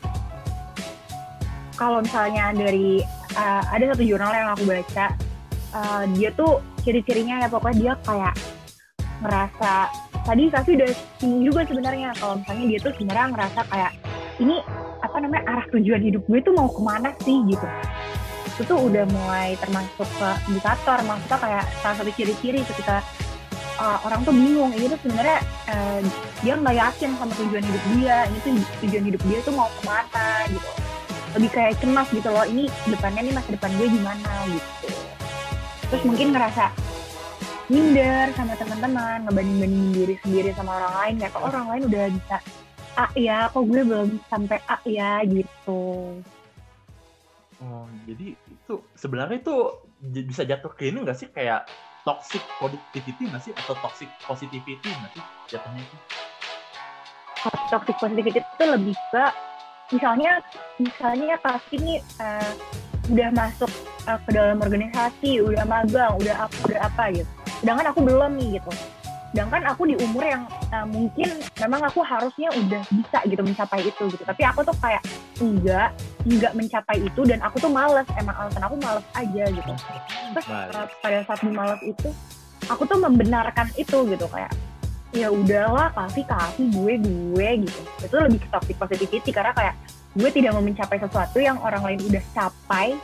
kalau 1.75 1.99
misalnya 2.03 2.55
dari 2.55 3.03
uh, 3.35 3.63
ada 3.71 3.95
satu 3.95 4.03
jurnal 4.07 4.33
yang 4.33 4.49
aku 4.55 4.65
baca 4.67 5.07
uh, 5.75 6.03
dia 6.15 6.31
tuh 6.35 6.63
ciri-cirinya 6.87 7.45
ya 7.45 7.49
pokoknya 7.51 7.77
dia 7.79 7.93
kayak 8.07 8.35
ngerasa 9.23 9.73
tadi 10.25 10.43
kasih 10.51 10.73
udah 10.81 10.91
singgung 11.21 11.43
juga 11.45 11.61
sebenarnya 11.67 12.09
kalau 12.19 12.35
misalnya 12.41 12.65
dia 12.71 12.79
tuh 12.81 12.93
sebenarnya 12.97 13.27
ngerasa 13.35 13.61
kayak 13.69 13.93
ini 14.43 14.57
apa 15.05 15.17
namanya 15.21 15.43
arah 15.47 15.67
tujuan 15.71 16.03
hidup 16.03 16.23
gue 16.27 16.41
tuh 16.43 16.55
mau 16.57 16.67
ke 16.67 16.81
mana 16.83 17.15
sih? 17.23 17.39
gitu. 17.47 17.67
Itu 18.55 18.63
tuh 18.67 18.79
udah 18.91 19.05
mulai 19.11 19.55
termasuk 19.59 20.07
ke 20.07 20.29
indikator 20.51 20.99
maksudnya 21.07 21.39
kayak 21.39 21.65
salah 21.83 21.97
satu 22.01 22.11
ciri-ciri 22.15 22.61
ketika 22.67 23.05
uh, 23.79 23.99
orang 24.07 24.23
tuh 24.23 24.35
bingung 24.35 24.71
ini 24.75 24.91
tuh 24.91 24.99
sebenarnya 25.07 25.39
uh, 25.71 26.01
dia 26.43 26.55
nggak 26.59 26.77
yakin 26.77 27.11
sama 27.19 27.33
tujuan 27.39 27.65
hidup 27.65 27.85
dia 27.95 28.17
ini 28.31 28.39
tuh 28.43 28.53
tujuan 28.87 29.05
hidup 29.11 29.23
dia 29.27 29.39
tuh 29.43 29.55
mau 29.55 29.69
ke 29.71 29.83
mana 29.87 30.27
gitu 30.51 30.84
lebih 31.35 31.51
kayak 31.51 31.75
cemas 31.83 32.07
gitu 32.15 32.31
loh 32.31 32.47
ini 32.47 32.71
depannya 32.87 33.27
nih 33.27 33.35
masa 33.35 33.51
depan 33.51 33.71
gue 33.75 33.87
gimana? 33.91 34.31
Gitu. 34.47 34.87
Terus 35.91 36.03
mungkin 36.07 36.31
ngerasa 36.31 36.65
minder 37.67 38.29
sama 38.39 38.55
teman-teman 38.61 39.25
ngebanding-bandingin 39.27 39.93
diri 39.97 40.15
sendiri 40.23 40.51
sama 40.55 40.79
orang 40.79 40.95
lain 41.01 41.15
kayak 41.19 41.33
kok 41.35 41.45
orang 41.49 41.67
lain 41.71 41.83
udah 41.91 42.05
bisa 42.13 42.37
A 42.95 43.07
ya 43.19 43.51
kok 43.51 43.65
gue 43.67 43.83
belum 43.83 44.09
sampai 44.31 44.59
A 44.71 44.77
ya? 44.87 45.13
Gitu. 45.27 45.83
Oh 47.63 47.87
jadi 48.07 48.27
itu 48.39 48.75
sebenarnya 48.95 49.43
itu 49.43 49.57
bisa 50.31 50.47
jatuh 50.47 50.71
ke 50.71 50.95
ini 50.95 51.03
nggak 51.03 51.19
sih? 51.19 51.29
Kayak 51.35 51.67
toxic 52.07 52.45
productivity 52.63 53.27
nggak 53.27 53.43
sih? 53.43 53.53
Atau 53.59 53.75
toxic 53.83 54.07
positivity 54.23 54.87
nggak 54.87 55.11
sih 55.19 55.25
jatuhnya 55.51 55.83
itu? 55.83 55.97
Toxic 57.75 57.97
positivity 57.99 58.39
itu 58.39 58.65
lebih 58.71 58.95
ke 59.11 59.25
misalnya 59.93 60.41
misalnya 60.81 61.35
pasti 61.41 61.77
nih 61.81 61.99
uh, 62.21 62.53
udah 63.13 63.29
masuk 63.37 63.69
uh, 64.09 64.19
ke 64.25 64.31
dalam 64.33 64.61
organisasi 64.65 65.45
udah 65.45 65.65
magang 65.69 66.17
udah 66.17 66.49
apa 66.49 66.57
udah 66.65 66.81
apa 66.89 67.05
gitu. 67.13 67.31
Sedangkan 67.61 67.87
aku 67.93 68.01
belum 68.05 68.33
nih 68.41 68.61
gitu. 68.61 68.73
Sedangkan 69.35 69.67
aku 69.67 69.83
di 69.91 69.99
umur 69.99 70.25
yang 70.25 70.47
uh, 70.71 70.87
mungkin 70.87 71.29
memang 71.59 71.83
aku 71.85 72.01
harusnya 72.07 72.49
udah 72.55 72.83
bisa 72.89 73.19
gitu 73.29 73.43
mencapai 73.43 73.83
itu 73.85 74.05
gitu. 74.09 74.23
Tapi 74.25 74.43
aku 74.47 74.63
tuh 74.65 74.77
kayak 74.79 75.03
enggak 75.43 75.91
enggak 76.25 76.53
mencapai 76.55 76.97
itu 77.03 77.21
dan 77.27 77.43
aku 77.45 77.61
tuh 77.61 77.73
males. 77.73 78.07
Emang 78.17 78.37
alasan 78.39 78.63
aku 78.63 78.77
males 78.81 79.05
aja 79.13 79.45
gitu. 79.51 79.73
Terus 80.33 80.47
uh, 80.49 80.87
pada 81.03 81.19
saat 81.29 81.41
di 81.43 81.51
males 81.53 81.81
itu 81.85 82.09
aku 82.71 82.89
tuh 82.89 82.97
membenarkan 82.97 83.69
itu 83.77 84.09
gitu 84.09 84.27
kayak 84.33 84.53
ya 85.15 85.31
udahlah 85.31 85.95
kasih 85.95 86.27
kasih 86.27 86.67
gue 86.75 86.95
gue 86.99 87.49
gitu. 87.65 87.81
Itu 88.03 88.17
lebih 88.19 88.43
ke 88.43 88.49
toxic 88.51 88.77
positivity 88.77 89.31
karena 89.31 89.55
kayak 89.55 89.75
gue 90.19 90.29
tidak 90.35 90.59
mau 90.59 90.63
mencapai 90.63 90.99
sesuatu 90.99 91.39
yang 91.39 91.57
orang 91.63 91.87
lain 91.87 92.01
udah 92.11 92.25
capai. 92.35 92.99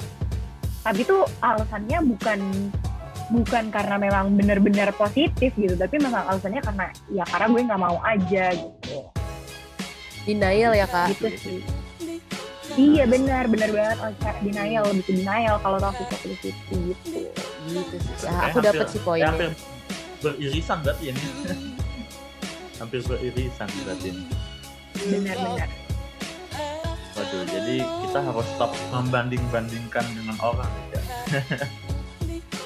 Tapi 0.83 1.01
itu 1.07 1.17
alasannya 1.39 1.99
bukan 2.03 2.41
bukan 3.31 3.65
karena 3.71 3.95
memang 3.95 4.35
benar-benar 4.35 4.91
positif 4.99 5.55
gitu 5.55 5.79
tapi 5.79 6.03
memang 6.03 6.27
alasannya 6.27 6.67
karena 6.67 6.91
ya 7.15 7.23
karena 7.31 7.47
gue 7.47 7.61
nggak 7.63 7.81
mau 7.81 7.99
aja 8.03 8.45
gitu. 8.59 8.99
Denial 10.27 10.75
ya 10.75 10.87
kak? 10.91 11.15
Gitu 11.15 11.29
sih. 11.39 11.61
Iya 12.75 13.07
benar 13.07 13.51
benar 13.51 13.71
banget. 13.71 13.99
Oh, 14.03 14.13
denial 14.43 14.83
lebih 14.91 15.05
ke 15.07 15.13
denial 15.15 15.63
kalau 15.63 15.79
toxic 15.79 16.07
positivity 16.11 16.95
gitu. 16.95 17.31
Gitu 17.71 17.97
sih. 18.03 18.27
Ya, 18.27 18.51
aku 18.51 18.59
dapat 18.59 18.87
sih 18.91 19.01
poinnya. 19.07 19.55
beririsan 20.21 20.85
berarti 20.85 21.09
ya 21.09 21.15
hampir 22.81 23.05
beririsan 23.05 23.69
berarti. 23.85 24.11
Benar-benar 24.97 25.69
waduh 27.21 27.45
jadi 27.53 27.77
kita 27.85 28.19
harus 28.25 28.47
stop 28.57 28.73
membanding-bandingkan 28.89 30.05
dengan 30.17 30.37
orang 30.41 30.73
ya? 30.89 31.01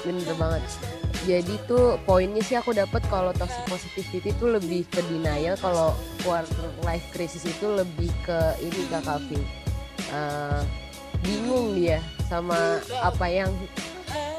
Bener 0.07 0.31
banget. 0.39 0.63
Jadi 1.25 1.57
tuh 1.65 1.97
poinnya 2.05 2.39
sih 2.39 2.55
aku 2.55 2.71
dapat 2.71 3.01
kalau 3.09 3.33
toxic 3.33 3.65
positivity 3.65 4.31
itu 4.31 4.45
lebih 4.45 4.85
ke 4.87 5.01
denial 5.09 5.57
kalau 5.57 5.91
quarter 6.21 6.69
life 6.85 7.03
crisis 7.11 7.43
itu 7.43 7.65
lebih 7.65 8.13
ke 8.21 8.39
ini 8.61 8.85
kak 8.93 9.01
Kavi 9.03 9.41
uh, 10.13 10.61
bingung 11.25 11.73
dia 11.73 11.97
sama 12.29 12.77
apa 13.01 13.25
yang 13.25 13.49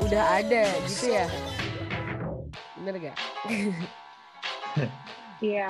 udah 0.00 0.40
ada 0.40 0.64
gitu 0.86 1.12
ya. 1.12 1.26
Bener 2.78 2.94
gak? 3.10 3.18
Iya. 5.40 5.68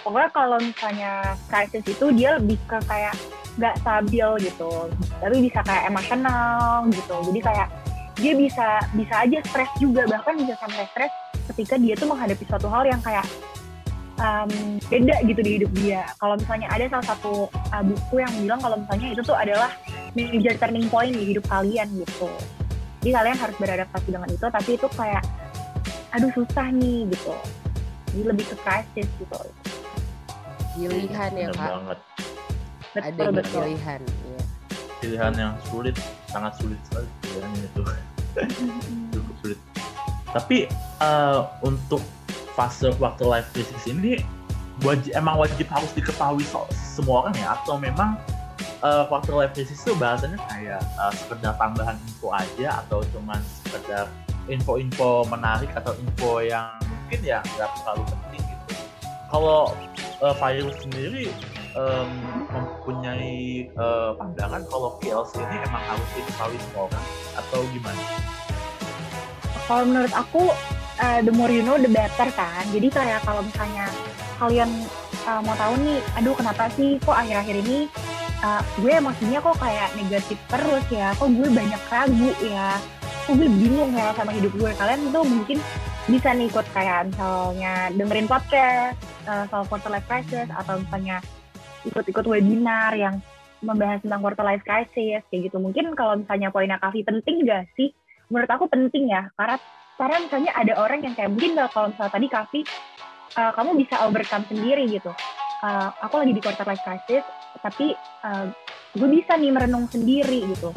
Pokoknya 0.00 0.30
kalau 0.32 0.58
misalnya 0.60 1.12
krisis 1.48 1.84
itu 1.84 2.06
dia 2.16 2.40
lebih 2.40 2.56
ke 2.64 2.80
kayak 2.88 3.12
nggak 3.60 3.76
stabil 3.84 4.28
gitu, 4.48 4.88
tapi 5.20 5.36
bisa 5.44 5.60
kayak 5.60 5.92
emosional 5.92 6.88
gitu. 6.88 7.16
Jadi 7.28 7.40
kayak 7.44 7.68
dia 8.16 8.32
bisa 8.32 8.68
bisa 8.96 9.14
aja 9.20 9.38
stres 9.44 9.70
juga, 9.76 10.08
bahkan 10.08 10.40
bisa 10.40 10.56
sampai 10.56 10.88
stres 10.88 11.12
ketika 11.52 11.76
dia 11.76 11.92
tuh 11.98 12.08
menghadapi 12.08 12.44
suatu 12.48 12.68
hal 12.72 12.88
yang 12.88 13.00
kayak 13.04 13.26
um, 14.16 14.80
beda 14.88 15.16
gitu 15.28 15.40
di 15.44 15.50
hidup 15.60 15.70
dia. 15.76 16.08
Kalau 16.16 16.40
misalnya 16.40 16.68
ada 16.72 16.84
salah 16.88 17.06
satu 17.12 17.52
uh, 17.52 17.84
buku 17.84 18.24
yang 18.24 18.32
bilang 18.40 18.60
kalau 18.64 18.76
misalnya 18.80 19.08
itu 19.12 19.20
tuh 19.20 19.36
adalah 19.36 19.68
major 20.14 20.54
turning 20.58 20.86
point 20.90 21.14
di 21.14 21.34
hidup 21.34 21.44
kalian 21.46 21.86
gitu 22.02 22.30
jadi 23.00 23.10
kalian 23.16 23.38
harus 23.38 23.56
beradaptasi 23.56 24.08
dengan 24.10 24.28
itu 24.30 24.46
tapi 24.50 24.70
itu 24.76 24.86
kayak 24.94 25.22
aduh 26.10 26.30
susah 26.34 26.66
nih 26.74 27.06
gitu 27.08 27.34
jadi 28.10 28.22
lebih 28.34 28.44
ke 28.50 28.56
crisis 28.58 29.06
gitu 29.18 29.38
pilihan 30.74 31.30
ya 31.34 31.48
kak. 31.50 31.70
banget. 31.70 31.98
Ada 32.90 33.06
betul 33.06 33.30
di 33.30 33.38
betul. 33.38 33.62
pilihan 33.62 34.00
ya. 34.06 34.42
pilihan 35.00 35.32
yang 35.32 35.54
sulit 35.72 35.96
sangat 36.28 36.52
sulit 36.60 36.80
sekali 36.90 37.08
pilihannya 37.24 37.62
itu. 37.64 37.82
Cukup 39.14 39.34
sulit. 39.42 39.58
Tapi 40.30 40.58
eh, 41.02 41.40
untuk 41.64 42.02
fase 42.54 42.92
waktu 43.00 43.24
life 43.26 43.48
crisis 43.54 43.82
ini 43.88 44.20
wajib, 44.84 45.10
emang 45.16 45.40
wajib 45.40 45.66
harus 45.72 45.90
diketahui 45.96 46.44
so- 46.46 46.68
semua 46.74 47.26
orang 47.26 47.34
ya? 47.38 47.56
Atau 47.58 47.80
memang 47.80 48.20
eh, 48.84 49.04
waktu 49.08 49.30
life 49.34 49.54
crisis 49.56 49.80
itu 49.82 49.96
bahasanya 49.96 50.38
kayak 50.50 50.82
eh, 50.82 51.12
sekedar 51.16 51.56
tambahan 51.56 51.96
info 52.06 52.30
aja 52.30 52.84
atau 52.86 53.00
cuman 53.14 53.40
sekedar 53.64 54.06
info-info 54.50 55.24
menarik 55.30 55.70
atau 55.78 55.94
info 55.96 56.42
yang 56.42 56.74
mungkin 57.10 57.26
ya 57.26 57.42
nggak 57.58 57.70
terlalu 57.82 58.02
penting 58.06 58.42
gitu. 58.46 58.74
Kalau 59.34 59.74
virus 60.22 60.76
sendiri 60.86 61.26
em, 61.74 62.10
mempunyai 62.54 63.66
eh, 63.66 64.10
pandangan 64.14 64.62
kalau 64.70 64.94
PLC 65.02 65.42
ini 65.42 65.58
emang 65.66 65.82
harus 66.38 66.62
semua 66.70 66.86
orang 66.86 67.06
atau 67.34 67.66
gimana? 67.74 68.04
kalau 69.70 69.86
menurut 69.86 70.10
aku 70.10 70.50
uh, 70.98 71.18
the 71.22 71.30
more 71.30 71.46
you 71.46 71.62
know 71.62 71.78
the 71.78 71.86
better 71.86 72.26
kan. 72.34 72.66
Jadi 72.74 72.90
kayak 72.90 73.22
kalau 73.22 73.38
misalnya 73.38 73.86
kalian 74.42 74.66
uh, 75.30 75.38
mau 75.46 75.54
tahu 75.54 75.78
nih 75.86 76.02
aduh 76.18 76.34
kenapa 76.34 76.66
sih 76.74 76.98
kok 76.98 77.14
akhir-akhir 77.14 77.62
ini 77.62 77.86
uh, 78.42 78.58
gue 78.82 78.98
emosinya 78.98 79.38
kok 79.38 79.62
kayak 79.62 79.94
negatif 79.94 80.38
terus 80.50 80.82
ya? 80.90 81.14
Kok 81.14 81.30
gue 81.30 81.48
banyak 81.54 81.82
ragu 81.86 82.30
ya? 82.42 82.82
Kok 83.30 83.34
gue 83.38 83.46
bingung 83.46 83.94
ya 83.94 84.10
sama 84.18 84.34
hidup 84.34 84.50
gue? 84.58 84.70
Kalian 84.74 85.06
tuh 85.14 85.22
mungkin 85.22 85.62
bisa 86.10 86.34
nih 86.34 86.50
ikut 86.50 86.66
kayak 86.74 87.14
misalnya 87.14 87.86
dengerin 87.94 88.26
podcast 88.26 88.98
uh, 89.30 89.46
soal 89.46 89.62
quarter 89.70 89.94
life 89.94 90.04
crisis 90.10 90.50
atau 90.50 90.82
misalnya 90.82 91.22
ikut-ikut 91.86 92.26
webinar 92.26 92.92
yang 92.98 93.22
membahas 93.62 94.02
tentang 94.02 94.18
quarter 94.18 94.42
life 94.42 94.66
crisis 94.66 95.22
kayak 95.30 95.40
gitu. 95.46 95.62
Mungkin 95.62 95.94
kalau 95.94 96.18
misalnya 96.18 96.50
poinnya 96.50 96.82
Kavi 96.82 97.06
penting 97.06 97.46
gak 97.46 97.70
sih? 97.78 97.94
Menurut 98.26 98.50
aku 98.50 98.66
penting 98.66 99.06
ya 99.06 99.30
karena 99.38 99.56
karena 99.94 100.16
misalnya 100.26 100.52
ada 100.58 100.72
orang 100.82 101.00
yang 101.06 101.14
kayak 101.14 101.30
mungkin 101.30 101.54
kalau 101.70 101.86
misalnya 101.94 102.12
tadi 102.12 102.26
Kavi 102.26 102.60
uh, 103.38 103.52
kamu 103.54 103.70
bisa 103.78 103.94
overcome 104.02 104.44
sendiri 104.50 104.84
gitu. 104.90 105.14
Uh, 105.60 105.92
aku 106.02 106.26
lagi 106.26 106.32
di 106.34 106.42
quarter 106.42 106.66
life 106.66 106.82
crisis 106.82 107.22
tapi 107.62 107.94
uh, 108.26 108.50
gue 108.98 109.08
bisa 109.14 109.38
nih 109.38 109.54
merenung 109.54 109.86
sendiri 109.86 110.42
gitu. 110.50 110.74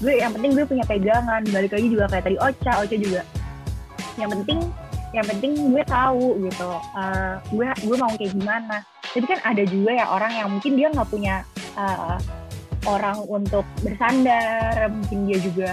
Gue 0.00 0.16
yang 0.16 0.32
penting 0.32 0.56
gue 0.56 0.64
punya 0.64 0.88
pegangan 0.88 1.44
balik 1.52 1.76
lagi 1.76 1.88
juga 1.92 2.08
kayak 2.08 2.24
tadi 2.24 2.36
Ocha 2.40 2.72
Ocha 2.80 2.96
juga 2.96 3.22
yang 4.20 4.30
penting 4.30 4.60
yang 5.10 5.26
penting 5.26 5.74
gue 5.74 5.82
tahu 5.90 6.38
gitu 6.46 6.70
uh, 6.94 7.42
gue 7.50 7.66
gue 7.66 7.96
mau 7.98 8.10
kayak 8.14 8.32
gimana. 8.36 8.84
Tapi 9.10 9.26
kan 9.26 9.40
ada 9.42 9.62
juga 9.66 9.90
ya 9.90 10.06
orang 10.06 10.32
yang 10.38 10.48
mungkin 10.54 10.72
dia 10.78 10.86
nggak 10.94 11.08
punya 11.10 11.42
uh, 11.74 12.14
orang 12.86 13.18
untuk 13.26 13.66
bersandar 13.82 14.86
mungkin 14.88 15.26
dia 15.26 15.38
juga 15.42 15.70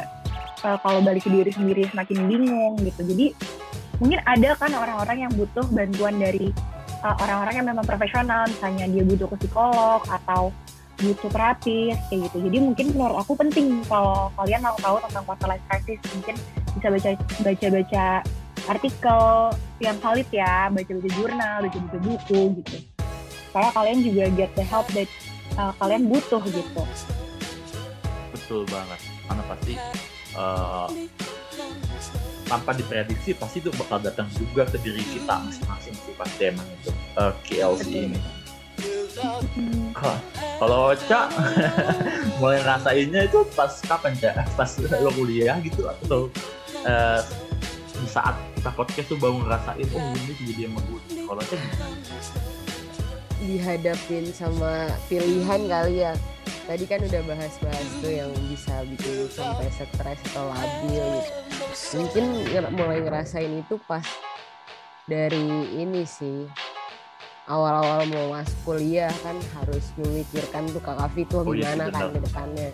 uh, 0.66 0.78
kalau 0.82 1.00
balik 1.06 1.24
ke 1.24 1.30
diri 1.30 1.52
sendiri 1.54 1.86
semakin 1.94 2.18
bingung 2.26 2.76
gitu. 2.82 3.02
Jadi 3.06 3.26
mungkin 4.02 4.20
ada 4.26 4.58
kan 4.58 4.74
orang-orang 4.74 5.30
yang 5.30 5.32
butuh 5.38 5.66
bantuan 5.70 6.18
dari 6.18 6.50
uh, 7.06 7.16
orang-orang 7.22 7.54
yang 7.62 7.68
memang 7.78 7.86
profesional. 7.86 8.50
Misalnya 8.50 8.86
dia 8.90 9.04
butuh 9.06 9.28
ke 9.30 9.46
psikolog 9.46 10.02
atau 10.10 10.50
butuh 10.98 11.30
terapis 11.30 11.98
kayak 12.10 12.20
gitu 12.30 12.38
jadi 12.50 12.58
mungkin 12.58 12.86
menurut 12.98 13.18
aku 13.22 13.38
penting 13.38 13.86
kalau 13.86 14.34
kalian 14.34 14.62
mau 14.66 14.78
tahu 14.82 14.98
tentang 15.06 15.24
quarter 15.30 15.48
life 15.50 15.66
crisis 15.70 16.02
mungkin 16.18 16.36
bisa 16.78 16.88
baca 16.90 17.10
baca 17.46 17.68
baca 17.70 18.06
artikel 18.68 19.24
yang 19.80 19.98
valid 20.02 20.30
ya 20.34 20.68
baca 20.74 20.92
baca 20.92 21.10
jurnal 21.14 21.58
baca 21.70 21.78
baca 21.78 22.00
buku 22.02 22.42
gitu 22.66 22.78
supaya 23.48 23.70
kalian 23.74 24.00
juga 24.02 24.24
get 24.34 24.52
the 24.58 24.66
help 24.66 24.86
that 24.92 25.10
uh, 25.56 25.72
kalian 25.78 26.10
butuh 26.10 26.42
gitu 26.50 26.82
Betul 28.48 28.64
banget. 28.72 29.00
Karena 29.28 29.44
pasti 29.44 29.74
eh, 30.40 30.88
tanpa 32.48 32.72
diprediksi 32.72 33.36
pasti 33.36 33.60
itu 33.60 33.76
bakal 33.76 34.00
datang 34.00 34.32
juga 34.40 34.64
ke 34.64 34.80
diri 34.80 35.04
kita 35.04 35.44
masing-masing 35.44 35.96
sih 36.00 36.16
pasti 36.16 36.42
emang 36.48 36.64
itu 36.80 36.92
eh, 36.96 37.34
KLC 37.44 37.84
Betul. 37.84 38.08
ini. 38.08 38.20
Hmm, 38.78 39.90
Kalau 40.58 40.94
Cak 40.96 41.28
mulai 42.42 42.62
ngerasainnya 42.62 43.22
itu 43.30 43.42
pas 43.58 43.74
kapan 43.86 44.14
Cak? 44.18 44.36
Pas 44.54 44.70
lo 45.02 45.10
kuliah 45.14 45.58
gitu 45.62 45.90
atau 45.90 46.30
di 47.98 48.08
saat 48.10 48.38
kita 48.58 48.70
podcast 48.78 49.08
tuh 49.10 49.18
baru 49.18 49.42
ngerasain 49.42 49.88
oh 49.90 50.02
ini 50.14 50.34
jadi 50.54 50.62
emang 50.70 50.86
gue. 50.86 51.02
Kalau 51.26 51.42
Cak 51.42 51.62
dihadapin 53.38 54.26
sama 54.34 54.90
pilihan 55.06 55.62
kali 55.70 56.02
ya 56.02 56.14
tadi 56.66 56.84
kan 56.84 57.00
udah 57.00 57.22
bahas-bahas 57.24 57.90
tuh 58.02 58.12
yang 58.12 58.32
bisa 58.50 58.82
bikin 58.90 59.30
sampai 59.30 59.70
stres 59.70 60.20
atau 60.34 60.50
labil 60.52 61.06
gitu 61.22 61.96
mungkin 62.02 62.26
mulai 62.76 63.00
ngerasain 63.06 63.62
itu 63.62 63.78
pas 63.86 64.04
dari 65.08 65.72
ini 65.80 66.04
sih 66.04 66.50
awal-awal 67.48 68.04
mau 68.06 68.26
masuk 68.34 68.58
kuliah 68.66 69.12
kan 69.22 69.36
harus 69.56 69.88
memikirkan 69.96 70.68
tuh 70.68 70.80
Kak 70.80 70.96
Kavi 70.98 71.22
tuh 71.26 71.42
Oh 71.42 71.52
iya 71.52 71.72
gimana 71.72 71.84
kan 71.88 72.02
benar. 72.04 72.12
ke 72.12 72.20
depannya 72.24 72.70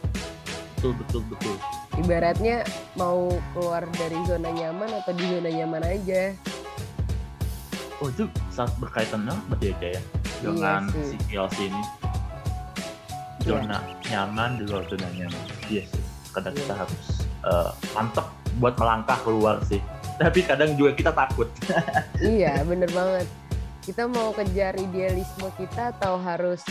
Betul 0.76 0.92
betul 1.00 1.22
betul. 1.30 1.56
ibaratnya 1.96 2.58
mau 2.94 3.32
keluar 3.54 3.86
dari 3.94 4.18
zona 4.26 4.50
nyaman 4.50 4.90
atau 4.94 5.14
di 5.14 5.26
zona 5.26 5.50
nyaman 5.50 5.84
aja 5.84 6.22
Oh 7.98 8.10
itu 8.10 8.26
saat 8.50 8.74
berkaitan 8.78 9.24
banget 9.24 9.46
berarti 9.48 9.66
ya 9.66 9.74
Cak 9.74 9.90
ya 9.90 10.02
dengan 10.44 10.82
Iya 10.86 11.04
si 11.06 11.16
KLC 11.24 11.58
ini 11.64 11.84
zona 13.40 13.78
nyaman 14.04 14.50
di 14.56 14.64
luar 14.66 14.84
zona 14.86 15.08
nyaman. 15.10 15.44
Iya 15.66 15.84
sih. 15.84 16.04
Kadang 16.30 16.52
Iya. 16.52 16.62
kita 16.62 16.74
harus 16.78 17.06
mantep 17.94 18.28
buat 18.58 18.76
melangkah 18.76 19.16
keluar 19.22 19.64
sih. 19.64 19.80
Tapi 20.16 20.44
kadang 20.44 20.76
juga 20.76 20.92
kita 20.94 21.12
takut. 21.12 21.48
iya 22.20 22.60
bener 22.62 22.92
banget 22.92 23.24
kita 23.84 24.08
mau 24.08 24.32
kejar 24.32 24.80
idealisme 24.80 25.52
kita 25.60 25.92
atau 26.00 26.16
harus 26.16 26.64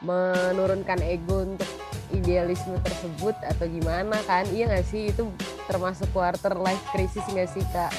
menurunkan 0.00 1.00
ego 1.04 1.44
untuk 1.44 1.68
idealisme 2.12 2.76
tersebut 2.80 3.36
atau 3.44 3.64
gimana 3.68 4.16
kan 4.24 4.44
iya 4.52 4.68
nggak 4.68 4.86
sih 4.88 5.12
itu 5.12 5.28
termasuk 5.68 6.08
quarter 6.12 6.56
life 6.60 6.80
crisis 6.92 7.24
nggak 7.28 7.48
sih 7.52 7.64
kak 7.72 7.92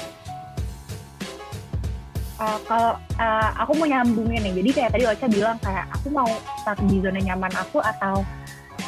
Uh, 2.36 2.60
kalau 2.68 3.00
uh, 3.16 3.50
aku 3.64 3.72
mau 3.80 3.88
nyambungin 3.88 4.44
nih, 4.44 4.60
jadi 4.60 4.70
kayak 4.76 4.90
tadi 4.92 5.04
Ocha 5.08 5.24
bilang 5.24 5.56
kayak 5.56 5.88
aku 5.88 6.12
mau 6.12 6.28
tetap 6.28 6.76
di 6.84 7.00
zona 7.00 7.16
nyaman 7.16 7.48
aku 7.56 7.80
atau 7.80 8.20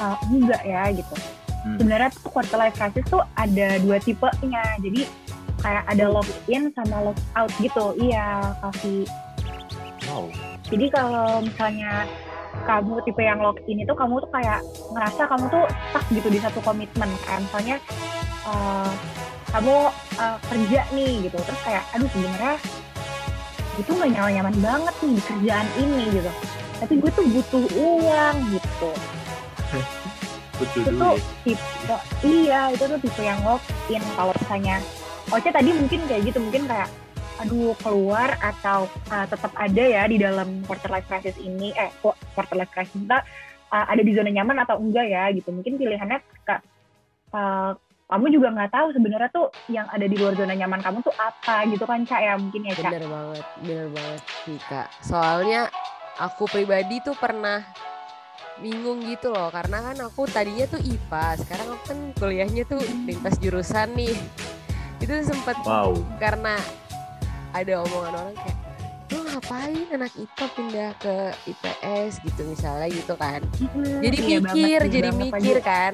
uh, 0.04 0.16
enggak 0.28 0.60
ya 0.68 0.92
gitu. 0.92 1.16
Hmm. 1.64 1.80
Sebenarnya 1.80 2.12
tuh 2.12 2.28
quarter 2.28 2.60
life 2.60 2.76
crisis 2.76 3.08
tuh 3.08 3.24
ada 3.40 3.80
dua 3.80 4.04
tipenya, 4.04 4.76
jadi 4.84 5.08
kayak 5.64 5.80
ada 5.88 6.04
lock 6.12 6.28
in 6.44 6.68
sama 6.76 7.08
lock 7.08 7.16
out 7.40 7.48
gitu. 7.56 7.96
Iya, 7.96 8.52
Kavi. 8.60 9.08
Wow. 10.18 10.34
Jadi 10.66 10.86
kalau 10.90 11.46
misalnya 11.46 12.10
kamu 12.66 12.98
tipe 13.06 13.22
yang 13.22 13.38
lock 13.38 13.62
in 13.70 13.86
itu 13.86 13.94
kamu 13.94 14.18
tuh 14.18 14.30
kayak 14.34 14.60
ngerasa 14.90 15.22
kamu 15.30 15.44
tuh 15.46 15.64
stuck 15.70 16.04
gitu 16.10 16.28
di 16.28 16.40
satu 16.42 16.58
komitmen. 16.66 17.06
Kayak 17.22 17.40
misalnya 17.46 17.76
uh, 18.42 18.90
kamu 19.54 19.74
uh, 20.18 20.38
kerja 20.50 20.80
nih 20.90 21.30
gitu, 21.30 21.38
terus 21.38 21.60
kayak 21.62 21.86
aduh 21.94 22.10
sebenarnya 22.10 22.54
itu 23.78 23.90
nggak 23.94 24.10
nyaman-nyaman 24.10 24.56
banget 24.58 24.94
nih 25.06 25.12
di 25.14 25.22
kerjaan 25.22 25.68
ini 25.78 26.04
gitu. 26.18 26.30
Tapi 26.82 26.94
gue 26.98 27.10
tuh 27.14 27.26
butuh 27.30 27.64
uang 27.78 28.36
gitu. 28.50 28.90
Butuh 30.58 30.82
Itu 30.82 30.90
tuh 30.90 31.14
tipe 31.46 31.96
iya 32.26 32.74
itu 32.74 32.82
tuh 32.82 32.98
tipe 32.98 33.22
yang 33.22 33.38
lock 33.46 33.62
in. 33.86 34.02
Kalau 34.18 34.34
misalnya 34.34 34.82
Oce 35.28 35.52
tadi 35.52 35.70
mungkin 35.76 36.00
kayak 36.08 36.22
gitu 36.26 36.38
mungkin 36.42 36.66
kayak 36.66 36.88
aduh 37.38 37.74
keluar 37.78 38.34
atau 38.42 38.90
uh, 39.08 39.26
tetap 39.30 39.54
ada 39.54 39.84
ya 39.84 40.02
di 40.10 40.18
dalam 40.18 40.66
quarter 40.66 40.90
life 40.90 41.06
crisis 41.06 41.38
ini 41.38 41.70
eh 41.78 41.90
kok 42.02 42.18
quarter 42.34 42.58
life 42.58 42.72
crisis 42.74 42.98
kita 42.98 43.22
uh, 43.70 43.86
ada 43.86 44.02
di 44.02 44.10
zona 44.10 44.30
nyaman 44.34 44.58
atau 44.62 44.76
enggak 44.82 45.06
ya 45.06 45.30
gitu. 45.30 45.54
Mungkin 45.54 45.78
pilihannya 45.78 46.18
kak 46.42 46.60
uh, 47.30 47.78
kamu 48.08 48.26
juga 48.32 48.48
nggak 48.56 48.72
tahu 48.72 48.88
sebenarnya 48.96 49.28
tuh 49.28 49.52
yang 49.68 49.84
ada 49.92 50.08
di 50.08 50.16
luar 50.16 50.32
zona 50.32 50.56
nyaman 50.56 50.80
kamu 50.80 51.04
tuh 51.04 51.12
apa 51.20 51.68
gitu 51.68 51.84
kan 51.84 52.08
cak 52.08 52.20
ya 52.24 52.34
mungkin 52.40 52.64
ya 52.64 52.72
cak 52.72 52.88
bener 52.88 53.04
banget 53.04 53.44
bener 53.60 53.86
banget 53.92 54.22
sih 54.48 54.58
kak. 54.66 54.88
Soalnya 55.04 55.68
aku 56.16 56.48
pribadi 56.48 57.04
tuh 57.04 57.14
pernah 57.14 57.62
bingung 58.58 59.06
gitu 59.06 59.30
loh 59.30 59.54
karena 59.54 59.78
kan 59.92 59.96
aku 60.10 60.26
tadinya 60.26 60.66
tuh 60.66 60.82
IPA 60.82 61.26
sekarang 61.46 61.68
aku 61.78 61.84
kan 61.94 61.98
kuliahnya 62.18 62.66
tuh 62.66 62.80
lintas 63.06 63.38
jurusan 63.38 63.94
nih. 63.94 64.16
Itu 64.98 65.14
sempat 65.22 65.62
Wow. 65.62 65.94
karena 66.18 66.58
ada 67.54 67.72
omongan 67.84 68.14
orang 68.16 68.36
kayak 68.36 68.58
lu 69.08 69.24
ngapain 69.24 69.88
anak 69.88 70.12
IPA 70.20 70.46
pindah 70.52 70.90
ke 71.00 71.14
IPS 71.48 72.20
gitu 72.20 72.40
misalnya 72.44 72.88
gitu 72.92 73.14
kan. 73.16 73.40
Jadi 74.04 74.16
iya 74.20 74.38
mikir 74.38 74.40
banget, 74.44 74.56
iya 74.68 74.78
jadi 74.84 75.08
banget 75.08 75.32
mikir 75.32 75.56
aja. 75.56 75.64
kan. 75.64 75.92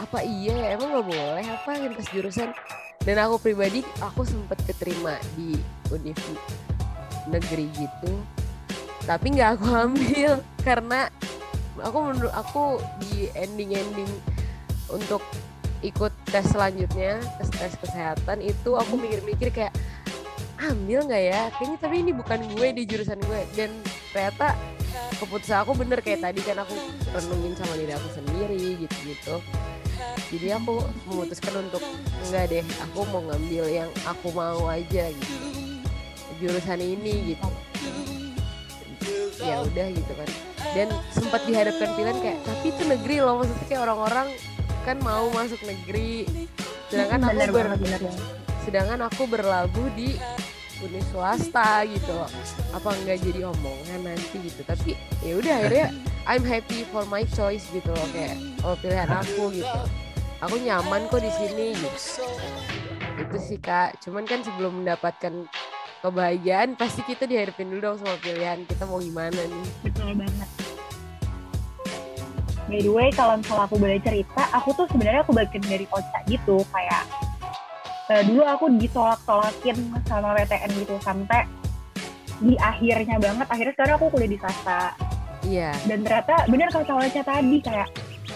Apa 0.00 0.18
iya 0.24 0.54
ya, 0.56 0.68
emang 0.80 0.88
nggak 0.88 1.06
boleh? 1.12 1.44
Apa 1.44 1.70
lintas 1.76 2.08
jurusan? 2.08 2.50
Dan 3.04 3.16
aku 3.20 3.36
pribadi 3.36 3.84
aku 4.00 4.24
sempet 4.24 4.56
keterima 4.64 5.20
di 5.36 5.60
univ 5.92 6.16
negeri 7.28 7.68
gitu. 7.76 8.12
Tapi 9.04 9.26
nggak 9.36 9.60
aku 9.60 9.66
ambil 9.84 10.40
karena 10.64 11.12
aku 11.84 11.98
menurut 12.00 12.32
aku 12.32 12.80
di 13.04 13.28
ending 13.36 13.76
ending 13.76 14.12
untuk 14.88 15.20
ikut 15.84 16.12
tes 16.32 16.48
selanjutnya 16.48 17.20
tes 17.36 17.50
tes 17.52 17.76
kesehatan 17.76 18.40
itu 18.40 18.72
aku 18.72 18.96
mikir-mikir 18.96 19.52
kayak 19.52 19.74
ambil 20.70 21.04
nggak 21.04 21.24
ya? 21.24 21.42
Kayaknya 21.58 21.78
tapi 21.80 21.96
ini 22.00 22.12
bukan 22.14 22.40
gue 22.56 22.68
di 22.72 22.82
jurusan 22.88 23.20
gue. 23.20 23.40
Dan 23.52 23.70
ternyata 24.14 24.56
keputusan 25.18 25.58
aku 25.64 25.72
bener 25.76 25.98
kayak 26.00 26.24
tadi 26.24 26.40
kan 26.40 26.62
aku 26.62 26.74
renungin 27.12 27.52
sama 27.58 27.74
diri 27.76 27.92
aku 27.92 28.08
sendiri 28.14 28.86
gitu-gitu. 28.86 29.36
Jadi 30.34 30.48
aku 30.50 30.82
memutuskan 31.06 31.54
untuk 31.62 31.82
enggak 32.26 32.44
deh 32.50 32.64
aku 32.82 33.06
mau 33.12 33.22
ngambil 33.30 33.64
yang 33.70 33.90
aku 34.08 34.28
mau 34.34 34.66
aja 34.70 35.10
gitu. 35.10 35.36
Jurusan 36.42 36.80
ini 36.82 37.34
gitu. 37.34 37.48
Ya 39.44 39.60
udah 39.60 39.86
gitu 39.92 40.12
kan. 40.16 40.28
Dan 40.74 40.88
sempat 41.14 41.46
dihadapkan 41.46 41.94
pilihan 41.94 42.18
kayak 42.18 42.38
tapi 42.42 42.66
itu 42.72 42.82
negeri 42.88 43.16
loh 43.22 43.38
maksudnya 43.42 43.66
kayak 43.70 43.82
orang-orang 43.86 44.28
kan 44.82 44.96
mau 45.04 45.30
masuk 45.30 45.60
negeri. 45.62 46.26
Sedangkan 46.90 47.30
aku 47.30 47.52
ber, 47.54 47.68
bener 47.78 48.02
sedangkan 48.64 49.00
aku 49.06 49.28
berlabuh 49.28 49.88
di 49.92 50.16
univ 50.82 51.04
swasta 51.12 51.86
gitu. 51.86 52.14
Apa 52.74 52.90
enggak 52.98 53.22
jadi 53.22 53.46
omongan 53.52 54.00
nanti 54.10 54.36
gitu. 54.42 54.66
Tapi 54.66 54.98
ya 55.22 55.38
udah 55.38 55.54
akhirnya 55.62 55.86
I'm 56.24 56.42
happy 56.42 56.88
for 56.88 57.04
my 57.06 57.22
choice 57.36 57.68
gitu 57.70 57.92
loh 57.92 58.08
kayak 58.10 58.40
oh 58.64 58.74
pilihan 58.80 59.10
aku 59.12 59.54
gitu. 59.54 59.80
Aku 60.42 60.58
nyaman 60.60 61.06
kok 61.08 61.22
di 61.22 61.30
sini 61.30 61.76
gitu. 61.78 62.20
Itu 63.20 63.36
sih 63.38 63.58
kak. 63.62 64.02
Cuman 64.02 64.26
kan 64.26 64.42
sebelum 64.42 64.82
mendapatkan 64.82 65.46
kebahagiaan 66.04 66.76
pasti 66.76 67.00
kita 67.06 67.24
dihadapin 67.24 67.72
dulu 67.72 67.80
dong 67.80 67.96
sama 68.02 68.16
pilihan 68.20 68.60
kita 68.68 68.84
mau 68.84 69.00
gimana 69.00 69.40
nih. 69.40 69.66
Betul 69.86 70.12
banget. 70.18 70.50
By 72.64 72.80
the 72.80 72.92
way 72.92 73.08
kalau 73.12 73.36
misalnya 73.36 73.68
aku 73.68 73.76
boleh 73.76 74.00
cerita 74.00 74.48
aku 74.52 74.72
tuh 74.72 74.88
sebenarnya 74.88 75.20
aku 75.20 75.32
bagian 75.36 75.64
dari 75.64 75.84
Ocha 75.88 76.20
gitu. 76.28 76.60
Kayak 76.72 77.04
eh, 78.10 78.22
dulu 78.28 78.42
aku 78.44 78.64
ditolak-tolakin 78.76 79.76
sama 80.04 80.36
PTN 80.36 80.70
gitu 80.76 80.94
sampai 81.00 81.48
di 82.42 82.58
akhirnya 82.58 83.16
banget 83.22 83.46
akhirnya 83.46 83.74
sekarang 83.78 83.94
aku 83.96 84.06
kuliah 84.12 84.30
di 84.30 84.38
swasta. 84.40 84.82
Iya. 85.44 85.70
Dan 85.86 86.02
ternyata 86.02 86.48
bener 86.48 86.68
kata 86.72 86.92
Ocha 86.92 87.22
tadi 87.22 87.56
kayak 87.62 87.88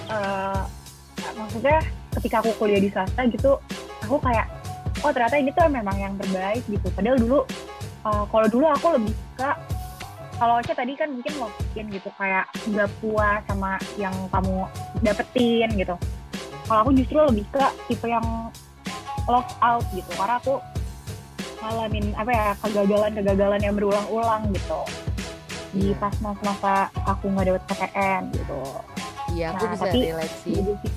eh, 0.09 0.63
maksudnya 1.37 1.79
ketika 2.17 2.41
aku 2.41 2.51
kuliah 2.57 2.81
di 2.81 2.89
swasta 2.89 3.21
gitu 3.29 3.61
aku 4.05 4.17
kayak 4.23 4.47
oh 5.05 5.11
ternyata 5.13 5.37
ini 5.37 5.51
tuh 5.53 5.69
memang 5.69 5.97
yang 5.99 6.15
terbaik 6.17 6.65
gitu. 6.69 6.89
Padahal 6.95 7.19
dulu 7.21 7.39
eh, 8.07 8.25
kalau 8.31 8.47
dulu 8.49 8.67
aku 8.71 8.87
lebih 8.97 9.15
ke 9.37 9.51
kalau 10.39 10.63
Ocha 10.63 10.73
tadi 10.73 10.95
kan 10.95 11.11
mungkin 11.11 11.35
mungkin 11.37 11.85
gitu 11.91 12.09
kayak 12.15 12.47
nggak 12.71 12.89
puas 13.03 13.43
sama 13.51 13.77
yang 13.99 14.15
kamu 14.31 14.65
dapetin 15.03 15.69
gitu. 15.75 15.97
Kalau 16.69 16.85
aku 16.85 16.93
justru 16.95 17.17
lebih 17.17 17.49
ke 17.49 17.65
tipe 17.89 18.07
yang 18.07 18.53
lock 19.29 19.49
out 19.61 19.85
gitu. 19.93 20.09
Karena 20.11 20.37
aku 20.37 20.55
ngalamin 21.59 22.15
apa 22.15 22.31
ya 22.31 22.47
kegagalan-kegagalan 22.59 23.61
yang 23.61 23.75
berulang-ulang 23.75 24.43
gitu. 24.51 24.81
Di 25.69 25.93
Iya. 25.93 26.01
pas 26.01 26.15
masa-masa 26.19 26.75
aku 27.05 27.29
nggak 27.29 27.47
dapet 27.47 27.63
PTN 27.69 28.23
gitu. 28.33 28.61
Iya 29.37 29.53
aku 29.53 29.65
Nah, 29.65 29.73
bisa 29.77 29.85
tapi- 29.85 30.03
relate 30.03 30.37
sih. 30.41 30.55
Jadi 30.57 30.73
sih. 30.81 30.93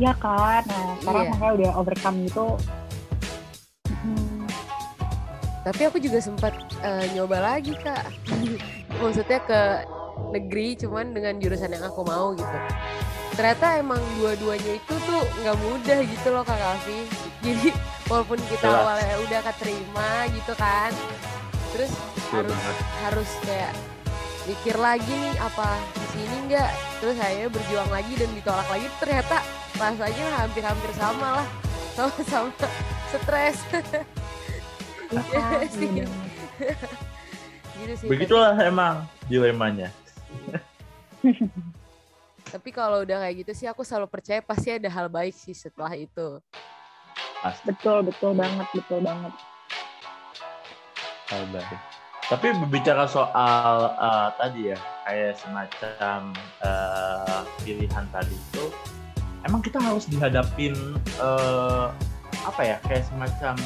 Ya 0.00 0.12
kan? 0.14 0.62
Nah 0.66 0.98
sekarang 0.98 1.22
Iya. 1.22 1.30
makanya 1.30 1.52
udah 1.54 1.70
overcome 1.78 2.16
gitu. 2.26 2.46
Hmm, 4.02 4.42
tapi 5.62 5.82
aku 5.86 5.96
juga 5.96 6.18
sempat 6.18 6.52
eh, 6.82 7.06
nyoba 7.14 7.38
lagi 7.38 7.76
kak. 7.76 8.02
Maksudnya 8.98 9.38
ke 9.40 9.60
negeri 10.32 10.74
cuman 10.76 11.12
dengan 11.12 11.38
jurusan 11.38 11.70
yang 11.70 11.84
aku 11.84 12.02
mau 12.02 12.32
gitu 12.32 12.58
ternyata 13.32 13.80
emang 13.80 14.00
dua-duanya 14.20 14.76
itu 14.76 14.94
tuh 15.02 15.22
nggak 15.40 15.56
mudah 15.58 15.98
gitu 16.04 16.28
loh 16.28 16.44
kak 16.44 16.56
Kavi 16.56 17.00
jadi 17.40 17.68
walaupun 18.06 18.38
kita 18.46 18.66
Jelas. 18.68 18.80
awalnya 18.84 19.14
udah 19.24 19.40
keterima 19.48 20.10
gitu 20.30 20.52
kan 20.54 20.92
terus 21.72 21.92
Betul 21.92 22.28
harus 22.32 22.52
banget. 22.52 22.76
harus 23.02 23.30
kayak 23.42 23.72
mikir 24.42 24.76
lagi 24.76 25.12
nih 25.12 25.34
apa 25.38 25.70
di 25.94 26.06
sini 26.12 26.36
nggak 26.50 26.70
terus 26.98 27.14
saya 27.16 27.44
berjuang 27.46 27.88
lagi 27.88 28.12
dan 28.18 28.30
ditolak 28.34 28.68
lagi 28.68 28.86
ternyata 28.98 29.36
rasanya 29.78 30.26
hampir-hampir 30.36 30.90
sama 30.92 31.28
lah 31.40 31.46
sama-sama 31.96 32.50
stres 33.08 33.58
ya 33.70 33.80
kan 33.92 34.04
Iya 35.12 35.68
sih. 35.68 35.88
Iya. 35.92 36.06
gitu 37.80 37.94
sih 38.00 38.08
Begitulah 38.08 38.56
emang 38.58 39.04
dilemanya. 39.28 39.92
Tapi 42.52 42.68
kalau 42.68 43.00
udah 43.00 43.24
kayak 43.24 43.48
gitu 43.48 43.52
sih 43.64 43.66
aku 43.72 43.80
selalu 43.80 44.12
percaya 44.12 44.44
pasti 44.44 44.76
ada 44.76 44.92
hal 44.92 45.08
baik 45.08 45.32
sih 45.32 45.56
setelah 45.56 45.96
itu 45.96 46.36
Pasti 47.40 47.72
betul 47.72 48.04
betul 48.04 48.36
banget 48.36 48.68
betul 48.76 49.00
banget 49.00 49.32
hal 51.32 51.44
baik. 51.48 51.80
Tapi 52.28 52.46
berbicara 52.64 53.04
soal 53.08 53.92
eh, 53.96 54.28
tadi 54.36 54.60
ya, 54.72 54.78
kayak 55.08 55.32
semacam 55.36 56.18
eh, 56.64 57.40
pilihan 57.64 58.04
tadi 58.12 58.36
itu, 58.36 58.64
emang 59.48 59.60
kita 59.64 59.80
harus 59.80 60.04
dihadapin 60.08 60.76
eh, 61.20 61.86
apa 62.44 62.60
ya, 62.62 62.76
kayak 62.88 63.04
semacam 63.08 63.56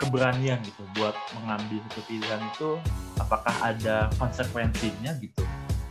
keberanian 0.00 0.58
gitu 0.64 0.82
buat 0.96 1.14
mengambil 1.42 1.78
satu 1.90 2.02
pilihan 2.08 2.40
itu, 2.54 2.70
apakah 3.18 3.54
ada 3.62 4.08
konsekuensinya 4.16 5.12
gitu? 5.20 5.42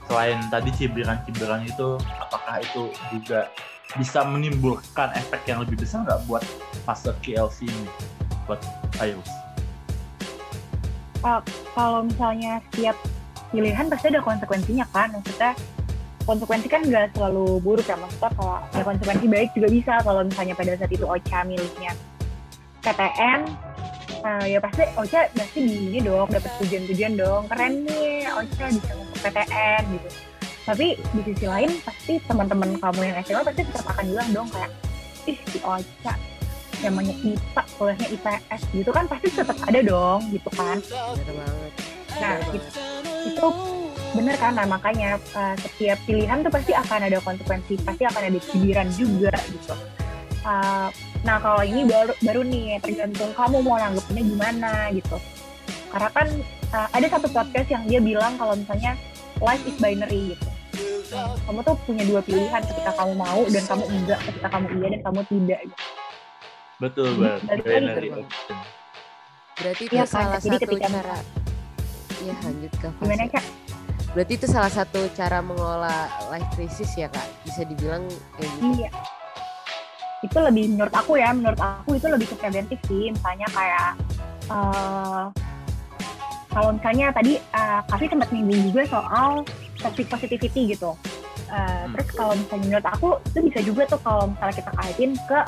Selain 0.09 0.41
tadi 0.49 0.73
cibiran-cibiran 0.73 1.69
itu, 1.69 2.01
apakah 2.17 2.65
itu 2.65 2.89
juga 3.13 3.45
bisa 3.93 4.25
menimbulkan 4.25 5.13
efek 5.13 5.45
yang 5.45 5.61
lebih 5.61 5.77
besar 5.77 6.01
nggak 6.01 6.25
buat 6.25 6.41
fase 6.81 7.13
KLC 7.21 7.69
ini? 7.69 7.85
Buat 8.49 8.65
Virus? 8.97 9.29
kalau 11.75 12.07
misalnya 12.07 12.63
setiap 12.71 12.95
pilihan 13.51 13.85
pasti 13.91 14.07
ada 14.09 14.23
konsekuensinya 14.23 14.87
kan? 14.89 15.13
Maksudnya 15.13 15.51
konsekuensi 16.23 16.67
kan 16.71 16.81
nggak 16.81 17.13
selalu 17.13 17.59
buruk 17.61 17.85
ya. 17.85 17.99
Maksudnya 17.99 18.31
kalau 18.33 18.57
ya 18.73 18.81
konsekuensi 18.81 19.25
baik 19.27 19.49
juga 19.53 19.67
bisa 19.67 19.93
kalau 20.01 20.25
misalnya 20.25 20.55
pada 20.55 20.73
saat 20.79 20.89
itu 20.89 21.05
Ocha 21.05 21.43
miliknya 21.43 21.91
PTN 22.81 23.39
eh, 24.23 24.45
ya 24.55 24.59
pasti 24.63 24.83
Ocha 24.95 25.27
pasti 25.35 25.59
ini 25.59 25.99
dong 25.99 26.31
dapat 26.31 26.51
pujian-pujian 26.57 27.19
dong. 27.19 27.51
Keren 27.51 27.83
nih 27.83 28.31
Ocha 28.31 28.65
bisa 28.71 29.08
PTN 29.19 29.81
gitu. 29.95 30.09
Tapi 30.69 30.87
di 30.99 31.21
sisi 31.25 31.45
lain 31.49 31.71
pasti 31.81 32.21
teman-teman 32.29 32.77
kamu 32.77 32.99
yang 33.01 33.17
SMA 33.25 33.41
pasti 33.41 33.61
tetap 33.65 33.85
akan 33.89 34.05
bilang 34.05 34.29
dong 34.31 34.47
kayak 34.53 34.71
ih 35.25 35.37
si 35.49 35.59
Ocha 35.65 36.13
namanya 36.79 37.11
IPA 37.11 37.63
kuliahnya 37.75 38.07
IPS 38.07 38.61
gitu 38.71 38.89
kan 38.95 39.03
pasti 39.11 39.27
tetap 39.33 39.57
ada 39.67 39.79
dong 39.83 40.19
gitu 40.31 40.49
kan. 40.55 40.79
Bener 40.79 41.33
banget. 41.35 41.71
Nah, 42.19 42.35
itu, 42.51 42.67
itu 43.29 43.47
bener 44.15 44.35
kan? 44.39 44.51
Nah 44.55 44.65
makanya 44.65 45.19
uh, 45.35 45.55
setiap 45.59 45.99
pilihan 46.07 46.41
tuh 46.41 46.51
pasti 46.51 46.71
akan 46.73 46.99
ada 47.11 47.17
konsekuensi 47.21 47.73
pasti 47.83 48.03
akan 48.07 48.21
ada 48.31 48.39
cibiran 48.41 48.87
juga 48.95 49.33
gitu. 49.51 49.75
Uh, 50.39 50.87
nah 51.27 51.35
kalau 51.43 51.59
ini 51.67 51.83
baru 51.83 52.15
baru 52.23 52.41
nih 52.47 52.79
tergantung 52.79 53.35
kamu 53.35 53.59
mau 53.59 53.75
nanggepinnya 53.75 54.23
gimana 54.23 54.71
gitu 54.95 55.19
karena 55.89 56.09
kan 56.09 56.27
uh, 56.69 56.87
ada 56.91 57.07
satu 57.09 57.27
podcast 57.27 57.69
yang 57.69 57.83
dia 57.85 57.99
bilang 57.99 58.33
kalau 58.35 58.53
misalnya 58.53 58.93
life 59.39 59.63
is 59.63 59.77
binary 59.77 60.33
gitu 60.33 60.47
Uh, 61.09 61.33
kamu 61.41 61.65
tuh 61.65 61.73
punya 61.89 62.05
dua 62.05 62.21
pilihan 62.21 62.61
ketika 62.61 62.93
kamu 62.93 63.17
mau 63.17 63.41
dan 63.49 63.65
kamu 63.65 63.81
enggak 63.89 64.21
ketika 64.21 64.47
kamu 64.47 64.65
iya 64.69 64.87
dan 64.93 65.01
kamu 65.01 65.19
tidak 65.25 65.59
gitu. 65.65 65.77
Betul 66.77 67.09
banget. 67.17 67.41
Binary 67.59 68.09
berarti 69.57 69.83
itu 69.83 69.93
Iya 69.97 70.05
kan, 70.05 70.13
salah 70.13 70.37
jadi 70.37 70.53
satu 70.53 70.63
ketika- 70.69 70.89
cara 70.93 71.17
ya 72.19 72.33
lanjut 72.45 72.73
ke 72.77 72.87
gimana 72.93 73.25
kak 73.25 73.45
berarti 74.09 74.33
itu 74.37 74.45
salah 74.45 74.69
satu 74.69 75.01
cara 75.11 75.41
mengelola 75.41 75.97
life 76.29 76.49
crisis 76.53 76.93
ya 76.93 77.09
kak 77.09 77.25
bisa 77.41 77.65
dibilang 77.65 78.05
kayak 78.37 78.49
gitu 78.53 78.85
Iya. 78.85 78.89
Itu 80.19 80.37
lebih 80.37 80.63
menurut 80.69 80.93
aku 80.93 81.15
ya, 81.15 81.33
menurut 81.33 81.57
aku 81.57 81.95
itu 81.95 82.05
lebih 82.05 82.27
ke 82.27 82.35
preventif 82.37 82.79
sih. 82.85 83.09
Misalnya 83.09 83.47
kayak 83.49 83.89
eh 84.45 85.23
kalau 86.49 86.73
misalnya 86.73 87.13
tadi 87.13 87.37
uh, 87.53 87.81
Kavi 87.85 88.05
sempat 88.09 88.29
nyinggung 88.33 88.73
juga 88.73 88.81
soal 88.89 89.45
toxic 89.79 90.09
positivity 90.09 90.73
gitu. 90.75 90.97
Eh, 91.49 91.55
Hmm. 91.89 91.97
Terus 91.97 92.07
kalau 92.13 92.33
misalnya 92.37 92.65
menurut 92.69 92.87
aku 92.93 93.09
itu 93.25 93.39
bisa 93.49 93.59
juga 93.65 93.81
tuh 93.89 93.99
kalau 94.05 94.29
misalnya 94.29 94.55
kita 94.61 94.71
kaitin 94.77 95.11
ke 95.25 95.39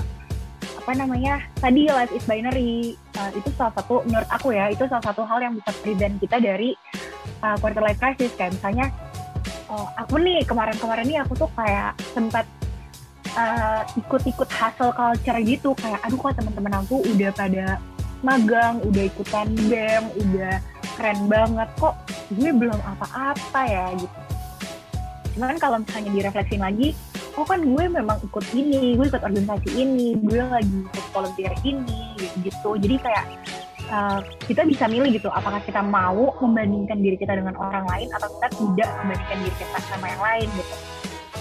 apa 0.81 0.91
namanya 0.97 1.33
tadi 1.61 1.85
life 1.93 2.09
is 2.09 2.25
binary 2.25 2.97
uh, 3.13 3.29
itu 3.37 3.53
salah 3.53 3.69
satu 3.77 4.01
menurut 4.09 4.25
aku 4.33 4.49
ya 4.49 4.73
itu 4.73 4.81
salah 4.89 5.05
satu 5.05 5.21
hal 5.29 5.37
yang 5.37 5.53
bisa 5.53 5.69
prevent 5.85 6.17
kita 6.17 6.41
dari 6.41 6.73
uh, 7.45 7.53
quarter 7.61 7.85
life 7.85 8.01
crisis 8.01 8.33
kayak 8.33 8.57
misalnya 8.57 8.89
oh, 9.69 9.85
aku 9.93 10.17
nih 10.17 10.41
kemarin-kemarin 10.41 11.05
nih 11.05 11.19
aku 11.21 11.37
tuh 11.37 11.49
kayak 11.53 11.93
sempat 12.17 12.49
uh, 13.37 13.85
ikut-ikut 13.93 14.49
hustle 14.49 14.89
culture 14.89 15.39
gitu 15.45 15.69
kayak 15.77 16.01
aduh 16.01 16.17
kok 16.17 16.33
teman-teman 16.41 16.73
aku 16.81 16.97
udah 17.13 17.29
pada 17.29 17.65
magang 18.25 18.81
udah 18.81 19.03
ikutan 19.05 19.53
bem 19.69 20.03
udah 20.17 20.57
keren 20.97 21.27
banget 21.31 21.69
kok 21.79 21.95
gue 22.31 22.51
belum 22.51 22.79
apa-apa 22.79 23.61
ya 23.67 23.85
gitu. 23.95 24.19
Cuman 25.35 25.55
kalau 25.59 25.79
misalnya 25.79 26.11
direfleksin 26.11 26.59
lagi 26.59 26.91
oh 27.39 27.47
kan 27.47 27.63
gue 27.63 27.85
memang 27.87 28.19
ikut 28.27 28.45
ini 28.51 28.99
gue 28.99 29.07
ikut 29.07 29.23
organisasi 29.23 29.69
ini 29.71 30.19
gue 30.19 30.43
lagi 30.43 30.83
ikut 30.83 31.05
volunteer 31.15 31.55
ini 31.63 32.11
gitu, 32.43 32.75
jadi 32.75 32.99
kayak 32.99 33.25
uh, 33.87 34.19
kita 34.51 34.67
bisa 34.67 34.91
milih 34.91 35.15
gitu 35.15 35.31
apakah 35.31 35.63
kita 35.63 35.79
mau 35.79 36.35
membandingkan 36.43 36.99
diri 36.99 37.15
kita 37.15 37.39
dengan 37.39 37.55
orang 37.55 37.87
lain 37.87 38.11
atau 38.11 38.27
kita 38.35 38.47
tidak 38.51 38.89
membandingkan 38.99 39.37
diri 39.47 39.55
kita 39.63 39.79
sama 39.87 40.05
yang 40.11 40.21
lain 40.21 40.47
gitu. 40.59 40.75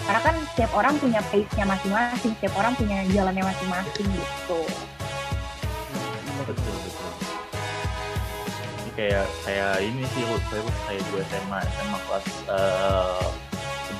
Karena 0.00 0.20
kan 0.26 0.36
setiap 0.54 0.70
orang 0.74 0.94
punya 0.98 1.20
pace-nya 1.30 1.64
masing-masing 1.66 2.32
setiap 2.38 2.54
orang 2.58 2.72
punya 2.78 2.98
jalannya 3.10 3.44
masing-masing 3.46 4.06
gitu. 4.14 4.60
Betul 6.46 6.80
kayak 8.94 9.26
kayak 9.46 9.72
ini 9.83 10.03
sih 10.14 10.22
kayak 10.50 10.64
kayak 10.87 11.03
gue 11.12 11.22
SMA 11.29 11.59
SMA 11.62 11.98
kelas 12.09 12.26
uh, 12.50 13.29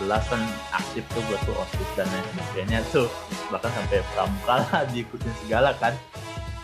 11 0.01 0.33
kan 0.33 0.43
aktif 0.73 1.05
tuh 1.13 1.23
gue 1.27 1.39
tuh 1.45 1.55
osis 1.59 1.91
dan 1.99 2.07
lain 2.09 2.25
sebagainya 2.33 2.81
tuh 2.89 3.07
bahkan 3.53 3.71
sampai 3.75 4.01
pramuka 4.15 4.55
lah 4.65 4.83
diikutin 4.95 5.35
segala 5.45 5.71
kan 5.77 5.95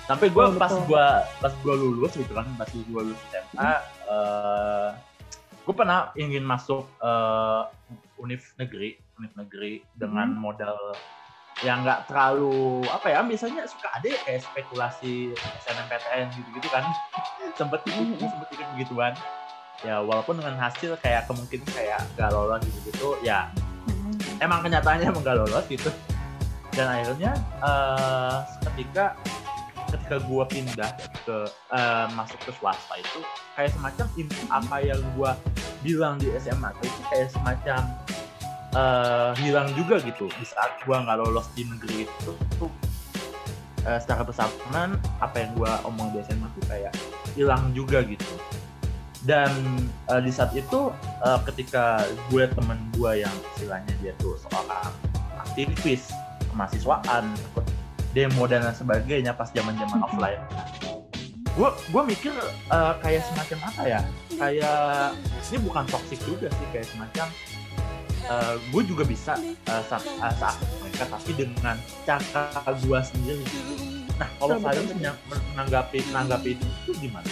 sampai 0.07 0.31
gue 0.31 0.45
oh, 0.45 0.55
pas 0.55 0.71
gue 0.71 1.07
pas 1.43 1.53
gue 1.53 1.75
lulus 1.75 2.13
gitu 2.15 2.33
kan 2.33 2.47
pas 2.55 2.71
gue 2.71 2.87
lulus 2.87 3.19
SMA 3.35 3.43
hmm. 3.59 3.61
uh, 3.61 3.75
eh, 4.15 4.91
gue 5.67 5.75
pernah 5.75 6.15
ingin 6.15 6.47
masuk 6.47 6.87
uh, 7.03 7.67
univ 8.23 8.41
negeri 8.57 8.97
univ 9.19 9.33
negeri 9.35 9.83
dengan 9.99 10.31
hmm. 10.31 10.41
modal 10.41 10.79
yang 11.65 11.81
nggak 11.81 12.05
terlalu 12.05 12.85
apa 12.93 13.07
ya 13.09 13.25
biasanya 13.25 13.65
suka 13.65 13.89
ada 13.97 14.07
ya 14.13 14.21
kayak 14.29 14.45
spekulasi 14.45 15.33
SNMPTN 15.65 16.29
gitu-gitu 16.37 16.69
kan. 16.69 16.85
Sempet 17.59 17.81
ikut 17.89 18.21
sempet 18.21 18.49
ikut 18.53 18.69
begituan. 18.77 19.17
Ya 19.85 20.01
walaupun 20.01 20.41
dengan 20.41 20.57
hasil 20.57 20.97
kayak 21.01 21.29
kemungkinan 21.29 21.69
kayak 21.73 22.01
gak 22.17 22.33
lolos 22.33 22.65
gitu-gitu 22.65 23.13
ya 23.21 23.53
emang 24.41 24.61
kenyataannya 24.65 25.07
emang 25.09 25.25
gak 25.25 25.37
lolos 25.37 25.65
gitu. 25.69 25.93
Dan 26.77 26.93
akhirnya 26.93 27.33
uh, 27.65 28.45
ketika 28.73 29.17
ketika 29.93 30.17
gua 30.29 30.45
pindah 30.45 30.93
ke 31.25 31.49
uh, 31.73 32.07
masuk 32.13 32.37
ke 32.45 32.53
swasta 32.59 33.01
itu 33.01 33.21
kayak 33.57 33.73
semacam 33.73 34.07
apa 34.53 34.77
yang 34.85 35.01
gua 35.17 35.33
bilang 35.81 36.21
di 36.21 36.29
SMA 36.37 36.69
itu 36.85 37.01
kayak 37.09 37.33
semacam 37.33 37.81
uh, 38.77 39.33
hilang 39.41 39.73
juga 39.73 39.97
gitu 40.05 40.29
di 40.29 40.45
saat 40.45 40.77
gua 40.85 41.01
nggak 41.01 41.17
lolos 41.25 41.49
di 41.57 41.65
negeri 41.65 42.05
itu 42.05 42.33
tuh 42.61 42.69
uh, 43.89 43.99
secara 43.99 44.23
bersamaan 44.23 45.01
apa 45.19 45.37
yang 45.41 45.51
gua 45.57 45.81
omong 45.89 46.13
di 46.13 46.21
SMA 46.29 46.47
tuh 46.53 46.65
kayak 46.69 46.93
hilang 47.33 47.73
juga 47.73 48.05
gitu. 48.05 48.37
Dan 49.27 49.51
uh, 50.07 50.23
di 50.23 50.31
saat 50.31 50.55
itu 50.55 50.95
uh, 51.25 51.41
ketika 51.51 52.07
gue 52.31 52.47
temen 52.47 52.79
gue 52.95 53.27
yang 53.27 53.35
istilahnya 53.59 53.91
dia 53.99 54.15
tuh 54.23 54.39
seorang 54.39 54.95
aktivis 55.43 56.15
kemahasiswaan 56.55 57.35
demo 58.15 58.47
dan 58.47 58.71
sebagainya 58.71 59.35
pas 59.35 59.51
zaman 59.51 59.75
zaman 59.75 59.99
offline. 60.07 60.39
Gue 61.59 61.75
gue 61.91 62.03
mikir 62.07 62.31
uh, 62.71 62.95
kayak 63.03 63.27
semacam 63.27 63.59
apa 63.67 63.83
ya? 63.83 64.01
Kayak 64.39 65.19
ini 65.51 65.59
bukan 65.59 65.85
toxic 65.91 66.23
juga 66.23 66.47
sih 66.47 66.67
kayak 66.71 66.87
semacam 66.87 67.27
uh, 68.31 68.55
gue 68.71 68.83
juga 68.87 69.05
bisa 69.07 69.39
uh, 69.71 69.83
saat, 69.87 70.05
uh, 70.21 70.35
saat 70.37 70.57
mereka 70.83 71.05
tapi 71.11 71.31
dengan 71.37 71.77
cara 72.05 72.63
gue 72.81 73.01
sendiri. 73.03 73.47
Nah 74.17 74.29
kalau 74.41 74.57
saya 74.57 74.81
menanggapi 75.29 75.99
menanggapi 76.09 76.51
itu, 76.57 76.91
gimana? 76.97 77.29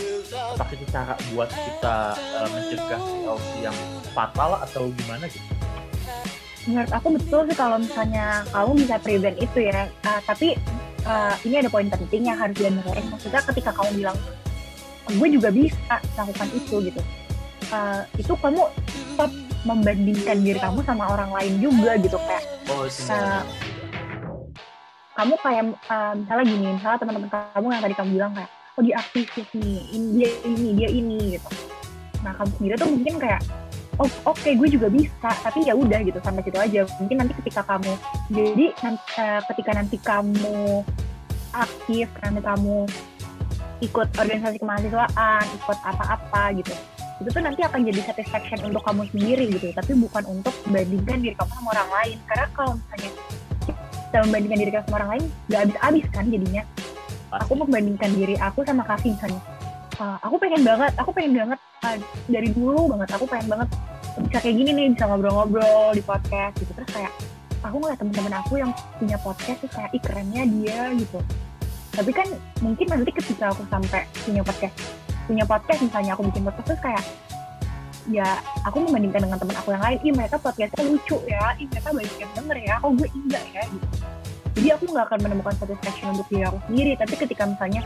Apakah 0.53 0.75
itu 0.77 0.85
cara 0.93 1.15
buat 1.33 1.49
kita 1.49 1.97
uh, 2.13 2.49
mencegah 2.53 3.01
opsi 3.25 3.59
yang 3.65 3.77
fatal 4.13 4.61
atau 4.61 4.93
gimana 4.93 5.25
gitu? 5.29 5.49
Menurut 6.65 6.93
aku 6.93 7.09
betul 7.21 7.41
sih 7.49 7.57
kalau 7.57 7.77
misalnya 7.81 8.45
kamu 8.53 8.73
bisa 8.85 8.97
prevent 9.01 9.37
itu 9.41 9.59
ya. 9.65 9.89
Uh, 10.05 10.21
tapi 10.29 10.57
uh, 11.09 11.35
ini 11.45 11.65
ada 11.65 11.73
poin 11.73 11.89
penting 11.89 12.29
yang 12.29 12.37
harus 12.37 12.57
dianalisis 12.57 13.09
maksudnya 13.09 13.41
ketika 13.49 13.71
kamu 13.73 14.05
bilang 14.05 14.17
gue 15.05 15.29
juga 15.29 15.49
bisa 15.53 15.95
melakukan 16.17 16.49
itu 16.53 16.77
gitu. 16.93 17.01
Uh, 17.73 18.05
itu 18.21 18.33
kamu 18.45 18.61
stop 19.17 19.33
membandingkan 19.65 20.39
diri 20.45 20.61
kamu 20.61 20.85
sama 20.85 21.09
orang 21.09 21.33
lain 21.33 21.59
juga 21.59 21.97
gitu 21.97 22.17
kayak 22.21 22.45
oh, 22.69 22.85
uh, 22.87 23.43
kamu 25.17 25.35
kayak 25.41 25.65
uh, 25.89 26.13
misalnya 26.13 26.45
gini 26.45 26.67
misalnya 26.77 26.99
teman-teman 27.01 27.29
kamu 27.33 27.67
yang 27.73 27.83
tadi 27.83 27.95
kamu 27.97 28.11
bilang 28.13 28.33
kayak 28.37 28.51
oh 28.75 28.83
dia 28.83 28.95
aktivis 28.99 29.49
nih 29.57 29.79
ini 29.95 30.07
dia 30.19 30.31
ini 30.45 30.69
dia 30.75 30.89
ini 30.91 31.19
gitu. 31.39 31.49
Nah 32.27 32.33
kamu 32.37 32.51
sendiri 32.59 32.75
tuh 32.77 32.91
mungkin 32.91 33.15
kayak 33.23 33.41
oh 34.03 34.11
oke 34.27 34.37
okay, 34.37 34.53
gue 34.59 34.69
juga 34.69 34.91
bisa 34.91 35.31
tapi 35.41 35.63
ya 35.65 35.75
udah 35.79 36.01
gitu 36.03 36.19
sampai 36.21 36.43
situ 36.43 36.59
aja. 36.59 36.81
Mungkin 37.01 37.17
nanti 37.23 37.33
ketika 37.41 37.63
kamu 37.65 37.93
jadi 38.35 38.67
uh, 38.85 39.41
ketika 39.55 39.71
nanti 39.73 39.97
kamu 40.03 40.83
aktif 41.55 42.09
nanti 42.21 42.41
kamu 42.43 42.77
ikut 43.83 44.09
organisasi 44.19 44.59
kemahasiswaan 44.59 45.45
ikut 45.63 45.79
apa-apa 45.87 46.43
gitu 46.59 46.75
itu 47.23 47.29
tuh 47.31 47.43
nanti 47.43 47.61
akan 47.63 47.81
jadi 47.87 48.01
satisfaction 48.11 48.59
untuk 48.67 48.83
kamu 48.83 49.07
sendiri 49.15 49.45
gitu 49.55 49.71
tapi 49.71 49.93
bukan 49.95 50.23
untuk 50.27 50.55
membandingkan 50.67 51.19
diri 51.23 51.35
kamu 51.39 51.51
sama 51.55 51.69
orang 51.79 51.91
lain. 52.03 52.17
Karena 52.27 52.47
kalau 52.55 52.73
misalnya 52.75 53.11
kita 53.65 54.17
membandingkan 54.27 54.59
diri 54.59 54.71
kamu 54.75 54.85
sama 54.87 54.97
orang 55.03 55.11
lain 55.15 55.25
gak 55.51 55.61
habis-habis 55.63 56.05
kan 56.11 56.25
jadinya. 56.27 56.63
Aku 57.35 57.53
membandingkan 57.59 58.11
diri 58.15 58.39
aku 58.39 58.63
sama 58.63 58.87
kasih 58.87 59.11
misalnya 59.19 59.43
uh, 59.99 60.19
aku 60.23 60.37
pengen 60.39 60.63
banget 60.63 60.93
aku 60.99 61.11
pengen 61.15 61.33
banget 61.35 61.59
uh, 61.83 61.97
dari 62.31 62.49
dulu 62.55 62.95
banget 62.95 63.09
aku 63.15 63.25
pengen 63.27 63.47
banget 63.51 63.69
bisa 64.15 64.39
kayak 64.39 64.57
gini 64.63 64.71
nih 64.71 64.87
bisa 64.95 65.05
ngobrol-ngobrol 65.11 65.91
di 65.95 66.03
podcast 66.03 66.55
gitu. 66.63 66.71
Terus 66.75 66.91
kayak 66.95 67.13
aku 67.67 67.77
ngeliat 67.83 67.99
temen-temen 67.99 68.35
aku 68.39 68.55
yang 68.63 68.71
punya 68.99 69.19
podcast 69.19 69.59
tuh 69.63 69.71
kayak 69.75 69.91
ih 69.91 70.03
kerennya 70.03 70.43
dia 70.47 70.81
gitu. 70.95 71.19
Tapi 71.95 72.11
kan 72.11 72.27
mungkin 72.59 72.87
nanti 72.91 73.11
ketika 73.15 73.55
aku 73.55 73.63
sampai 73.71 74.07
punya 74.27 74.43
podcast 74.43 75.04
punya 75.25 75.45
podcast 75.49 75.81
misalnya 75.81 76.13
aku 76.17 76.23
bikin 76.29 76.43
podcast 76.45 76.67
terus 76.69 76.83
kayak 76.85 77.05
ya 78.13 78.37
aku 78.69 78.85
membandingkan 78.85 79.25
dengan 79.25 79.39
teman 79.41 79.57
aku 79.57 79.73
yang 79.73 79.81
lain, 79.81 79.99
ih 80.05 80.13
mereka 80.13 80.37
podcastnya 80.37 80.85
lucu 80.85 81.17
ya, 81.25 81.57
ih 81.57 81.67
mereka 81.73 81.89
banyak 81.89 82.17
yang 82.21 82.33
denger 82.37 82.57
ya, 82.61 82.75
kok 82.81 82.91
gue 82.93 83.09
enggak 83.09 83.45
ya 83.53 83.63
gitu. 83.65 83.87
Jadi 84.55 84.69
aku 84.71 84.85
nggak 84.93 85.05
akan 85.09 85.21
menemukan 85.25 85.55
satisfaction 85.57 86.09
untuk 86.15 86.27
diri 86.29 86.45
aku 86.47 86.59
sendiri, 86.69 86.93
tapi 87.01 87.15
ketika 87.17 87.43
misalnya 87.49 87.83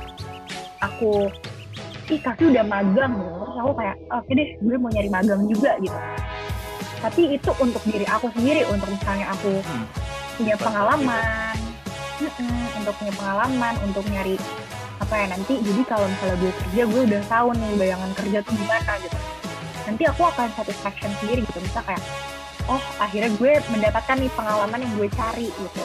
aku, 0.83 1.31
ih 2.11 2.20
kasih 2.20 2.46
udah 2.51 2.64
magang 2.66 3.12
gitu, 3.14 3.35
terus 3.46 3.57
aku 3.62 3.72
kayak, 3.79 3.96
oke 4.11 4.22
okay 4.27 4.33
deh, 4.35 4.48
gue 4.59 4.77
mau 4.77 4.90
nyari 4.90 5.11
magang 5.11 5.42
juga 5.46 5.70
gitu. 5.79 5.98
Tapi 6.98 7.20
itu 7.38 7.51
untuk 7.62 7.83
diri 7.87 8.07
aku 8.11 8.27
sendiri, 8.35 8.66
untuk 8.66 8.90
misalnya 8.90 9.27
aku 9.31 9.55
hmm. 9.55 9.87
punya 10.35 10.57
pengalaman, 10.59 11.57
untuk 12.74 12.94
punya 12.98 13.14
pengalaman, 13.14 13.74
untuk 13.87 14.03
nyari 14.11 14.35
apa 14.99 15.15
ya 15.15 15.27
nanti 15.31 15.55
jadi 15.63 15.83
kalau 15.87 16.07
misalnya 16.11 16.37
gue 16.43 16.53
kerja 16.53 16.83
gue 16.91 17.03
udah 17.07 17.23
tahu 17.31 17.49
nih 17.55 17.73
bayangan 17.79 18.11
kerja 18.19 18.39
tuh 18.43 18.55
gimana 18.59 18.93
gitu. 19.03 19.19
Nanti 19.87 20.03
aku 20.05 20.23
akan 20.27 20.49
satisfaction 20.53 21.11
sendiri 21.23 21.41
gitu. 21.47 21.59
Misal 21.63 21.83
kayak 21.87 22.03
oh 22.67 22.83
akhirnya 22.99 23.31
gue 23.39 23.53
mendapatkan 23.71 24.17
nih 24.19 24.31
pengalaman 24.35 24.81
yang 24.83 24.93
gue 24.99 25.09
cari 25.15 25.49
gitu. 25.49 25.85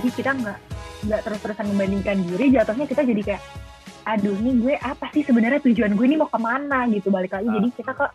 Jadi 0.00 0.08
kita 0.12 0.30
nggak 0.36 0.58
nggak 1.04 1.20
terus-terusan 1.24 1.66
membandingkan 1.72 2.16
diri 2.24 2.46
jatuhnya 2.52 2.86
kita 2.88 3.02
jadi 3.04 3.22
kayak 3.24 3.42
aduh 4.04 4.36
nih 4.36 4.54
gue 4.60 4.74
apa 4.84 5.08
sih 5.16 5.24
sebenarnya 5.24 5.64
tujuan 5.64 5.96
gue 5.96 6.06
ini 6.06 6.16
mau 6.20 6.28
ke 6.28 6.38
mana? 6.38 6.84
Gitu 6.92 7.08
balik 7.08 7.32
lagi. 7.32 7.48
Jadi 7.48 7.68
kita 7.72 7.92
ke 7.96 8.06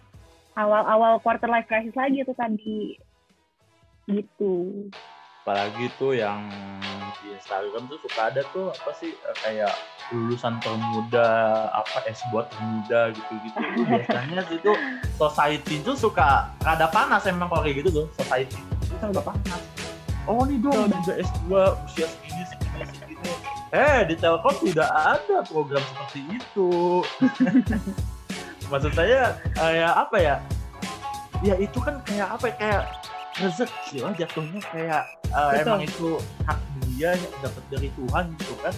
awal-awal 0.53 1.17
quarter 1.19 1.49
life 1.49 1.65
crisis 1.65 1.97
lagi 1.97 2.21
tuh 2.23 2.37
tadi. 2.37 2.93
Gitu 4.05 4.89
apalagi 5.49 5.89
tuh 5.97 6.13
yang 6.13 6.45
di 7.25 7.33
Instagram 7.33 7.89
tuh 7.89 7.97
suka 8.05 8.29
ada 8.29 8.45
tuh 8.53 8.69
apa 8.69 8.93
sih 9.01 9.17
eh, 9.17 9.35
kayak 9.41 9.73
lulusan 10.13 10.61
termuda 10.61 11.25
apa 11.73 12.05
es 12.05 12.21
buat 12.29 12.53
termuda 12.53 13.09
gitu-gitu. 13.17 13.57
Biasanya 13.81 14.45
sih 14.45 14.61
tuh 14.61 14.77
society 15.17 15.81
tuh 15.81 15.97
suka 15.97 16.53
rada 16.61 16.85
panas 16.93 17.25
emang 17.25 17.49
kalau 17.49 17.65
kayak 17.65 17.81
gitu 17.81 17.89
tuh 17.89 18.05
society. 18.13 18.61
Itu 18.61 18.93
rada 19.01 19.25
panas. 19.25 19.61
Oh 20.29 20.45
nih 20.45 20.61
dong 20.61 20.85
udah 20.85 21.17
S2 21.17 21.49
usia 21.81 22.05
segini 22.05 22.43
segini 22.45 22.85
segini. 22.85 23.33
Eh 23.73 24.05
di 24.05 24.13
Telkom 24.21 24.53
tidak 24.69 24.93
ada 24.93 25.41
program 25.49 25.81
seperti 25.81 26.29
itu. 26.29 27.01
Maksud 28.69 28.93
saya 28.93 29.33
kayak 29.57 29.93
apa 29.97 30.17
ya? 30.21 30.35
Ya 31.41 31.57
itu 31.57 31.81
kan 31.81 32.05
kayak 32.05 32.37
apa 32.37 32.53
ya? 32.53 32.55
Kayak 32.61 32.83
rezeki 33.41 33.97
lah 34.05 34.13
jatuhnya 34.13 34.61
kayak 34.69 35.18
uh, 35.33 35.51
emang 35.55 35.85
itu 35.85 36.17
hak 36.45 36.59
dia 36.95 37.15
dapat 37.41 37.63
dari 37.69 37.89
Tuhan 37.93 38.25
gitu 38.37 38.55
kan. 38.61 38.73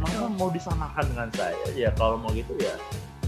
Kenapa 0.00 0.28
mau 0.36 0.48
disamakan 0.48 1.04
dengan 1.12 1.28
saya? 1.36 1.56
Ya 1.76 1.90
kalau 1.94 2.16
mau 2.16 2.32
gitu 2.32 2.56
ya 2.56 2.74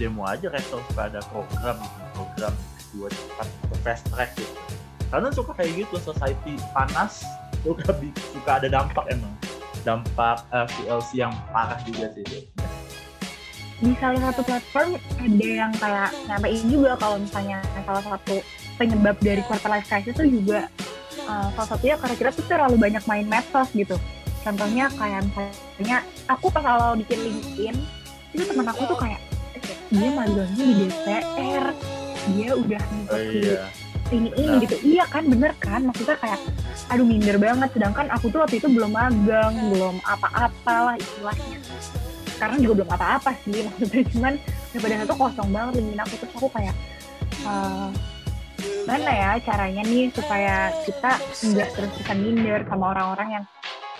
demo 0.00 0.24
aja 0.24 0.48
resto 0.48 0.80
suka 0.90 1.12
ada 1.12 1.20
program 1.30 1.76
gitu 1.78 2.02
program 2.16 2.54
dua 2.96 3.08
cepat 3.12 3.48
fast 3.84 4.04
track 4.10 4.30
gitu. 4.36 4.54
Karena 5.12 5.28
suka 5.28 5.52
kayak 5.52 5.84
gitu 5.84 5.96
society 6.00 6.56
panas 6.72 7.20
suka 7.62 7.92
suka 8.32 8.50
ada 8.58 8.68
dampak 8.68 9.04
emang. 9.12 9.32
Dampak 9.82 10.46
eh, 10.54 10.66
VLC 10.78 11.26
yang 11.26 11.34
parah 11.50 11.78
juga 11.84 12.06
sih 12.14 12.22
itu. 12.22 12.40
di 13.82 13.98
salah 13.98 14.30
satu 14.30 14.46
platform 14.46 14.94
ada 14.94 15.48
yang 15.58 15.74
kayak 15.74 16.14
nyampein 16.30 16.70
juga 16.70 16.94
kalau 17.02 17.18
misalnya 17.18 17.58
salah 17.82 17.98
satu 17.98 18.38
penyebab 18.78 19.18
dari 19.18 19.42
quarter 19.42 19.66
life 19.74 19.90
crisis 19.90 20.14
itu 20.14 20.38
juga 20.38 20.70
uh, 21.26 21.48
salah 21.54 21.68
satunya 21.74 21.96
karena 21.98 22.14
kita 22.18 22.30
tuh 22.34 22.44
terlalu 22.46 22.76
banyak 22.78 23.04
main 23.06 23.26
medsos 23.26 23.68
gitu. 23.74 23.96
Contohnya 24.42 24.90
kayak 24.98 25.22
misalnya 25.30 25.98
aku 26.26 26.50
pas 26.50 26.64
awal 26.66 26.98
bikin 26.98 27.18
LinkedIn 27.22 27.76
itu 28.32 28.42
teman 28.48 28.66
aku 28.66 28.82
tuh 28.88 28.98
kayak 28.98 29.20
"Eh, 29.54 29.62
dia 29.92 30.10
magangnya 30.10 30.64
di 30.64 30.74
DPR 30.88 31.66
dia 32.32 32.50
udah 32.54 32.82
oh 33.10 33.18
iya. 33.18 33.66
ini 34.14 34.30
ini 34.34 34.46
Benar. 34.46 34.62
gitu. 34.66 34.76
Iya 34.82 35.04
kan 35.10 35.24
bener 35.26 35.52
kan? 35.58 35.80
Maksudnya 35.86 36.16
kayak 36.18 36.40
aduh 36.90 37.06
minder 37.06 37.36
banget. 37.38 37.68
Sedangkan 37.74 38.06
aku 38.10 38.30
tuh 38.30 38.42
waktu 38.42 38.58
itu 38.58 38.68
belum 38.70 38.92
magang 38.94 39.54
belum 39.74 39.98
apa-apa 40.06 40.74
lah 40.90 40.94
istilahnya. 40.98 41.58
Sekarang 42.34 42.58
juga 42.58 42.82
belum 42.82 42.90
apa-apa 42.90 43.30
sih 43.46 43.62
maksudnya 43.66 44.02
cuman 44.10 44.34
daripada 44.74 45.04
itu 45.06 45.14
kosong 45.14 45.48
banget 45.50 45.72
LinkedIn 45.78 46.00
aku. 46.02 46.14
Terus 46.18 46.32
aku 46.34 46.48
kayak 46.50 46.74
eh, 47.46 47.88
mana 48.84 49.10
ya 49.10 49.30
caranya 49.42 49.82
nih 49.86 50.10
supaya 50.10 50.74
kita 50.82 51.10
nggak 51.54 51.68
terus-terusan 51.74 52.18
minder 52.18 52.60
sama 52.66 52.84
orang-orang 52.94 53.28
yang 53.40 53.44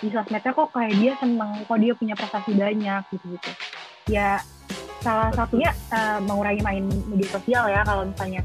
di 0.03 0.11
sosmednya 0.11 0.51
kok 0.51 0.69
kayak 0.75 0.93
dia 0.99 1.11
seneng 1.15 1.51
kok 1.63 1.79
dia 1.79 1.93
punya 1.95 2.15
prestasi 2.19 2.51
banyak 2.51 3.01
gitu 3.15 3.25
gitu. 3.39 3.51
Ya 4.11 4.43
salah 4.99 5.31
satunya 5.31 5.71
eh, 5.91 6.19
mengurangi 6.23 6.61
main 6.63 6.83
media 7.07 7.29
sosial 7.31 7.63
ya 7.71 7.81
kalau 7.87 8.03
misalnya. 8.07 8.43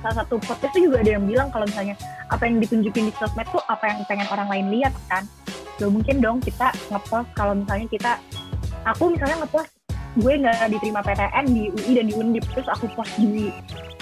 Salah 0.00 0.24
satu 0.24 0.40
podcast 0.40 0.72
itu 0.72 0.88
juga 0.88 1.04
ada 1.04 1.12
yang 1.12 1.28
bilang 1.28 1.52
kalau 1.52 1.68
misalnya 1.68 1.92
apa 2.32 2.48
yang 2.48 2.56
ditunjukin 2.56 3.10
di 3.10 3.12
sosmed 3.20 3.44
tuh 3.52 3.60
apa 3.68 3.84
yang 3.84 4.00
pengen 4.08 4.28
orang 4.32 4.48
lain 4.48 4.66
lihat 4.72 4.94
kan. 5.10 5.26
Gak 5.76 5.90
mungkin 5.92 6.24
dong 6.24 6.38
kita 6.40 6.72
ngepost 6.88 7.28
kalau 7.36 7.52
misalnya 7.52 7.86
kita 7.90 8.12
aku 8.88 9.12
misalnya 9.12 9.44
ngepost 9.44 9.70
gue 10.18 10.32
nggak 10.42 10.74
diterima 10.74 11.00
PTN 11.06 11.44
di 11.54 11.62
UI 11.70 11.92
dan 11.94 12.06
di 12.10 12.14
Undip 12.18 12.44
terus 12.50 12.66
aku 12.66 12.90
post 12.98 13.14
di 13.14 13.54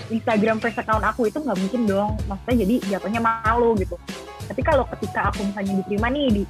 Instagram 0.09 0.57
first 0.61 0.81
account 0.81 1.05
aku 1.05 1.29
itu 1.29 1.38
nggak 1.40 1.59
mungkin 1.59 1.83
dong. 1.85 2.11
Maksudnya 2.27 2.57
jadi 2.64 2.75
jatuhnya 2.97 3.21
malu 3.21 3.77
gitu. 3.77 3.97
Tapi 4.49 4.61
kalau 4.64 4.88
ketika 4.97 5.29
aku 5.29 5.44
misalnya 5.44 5.85
diterima 5.85 6.09
nih 6.09 6.27
di 6.33 6.42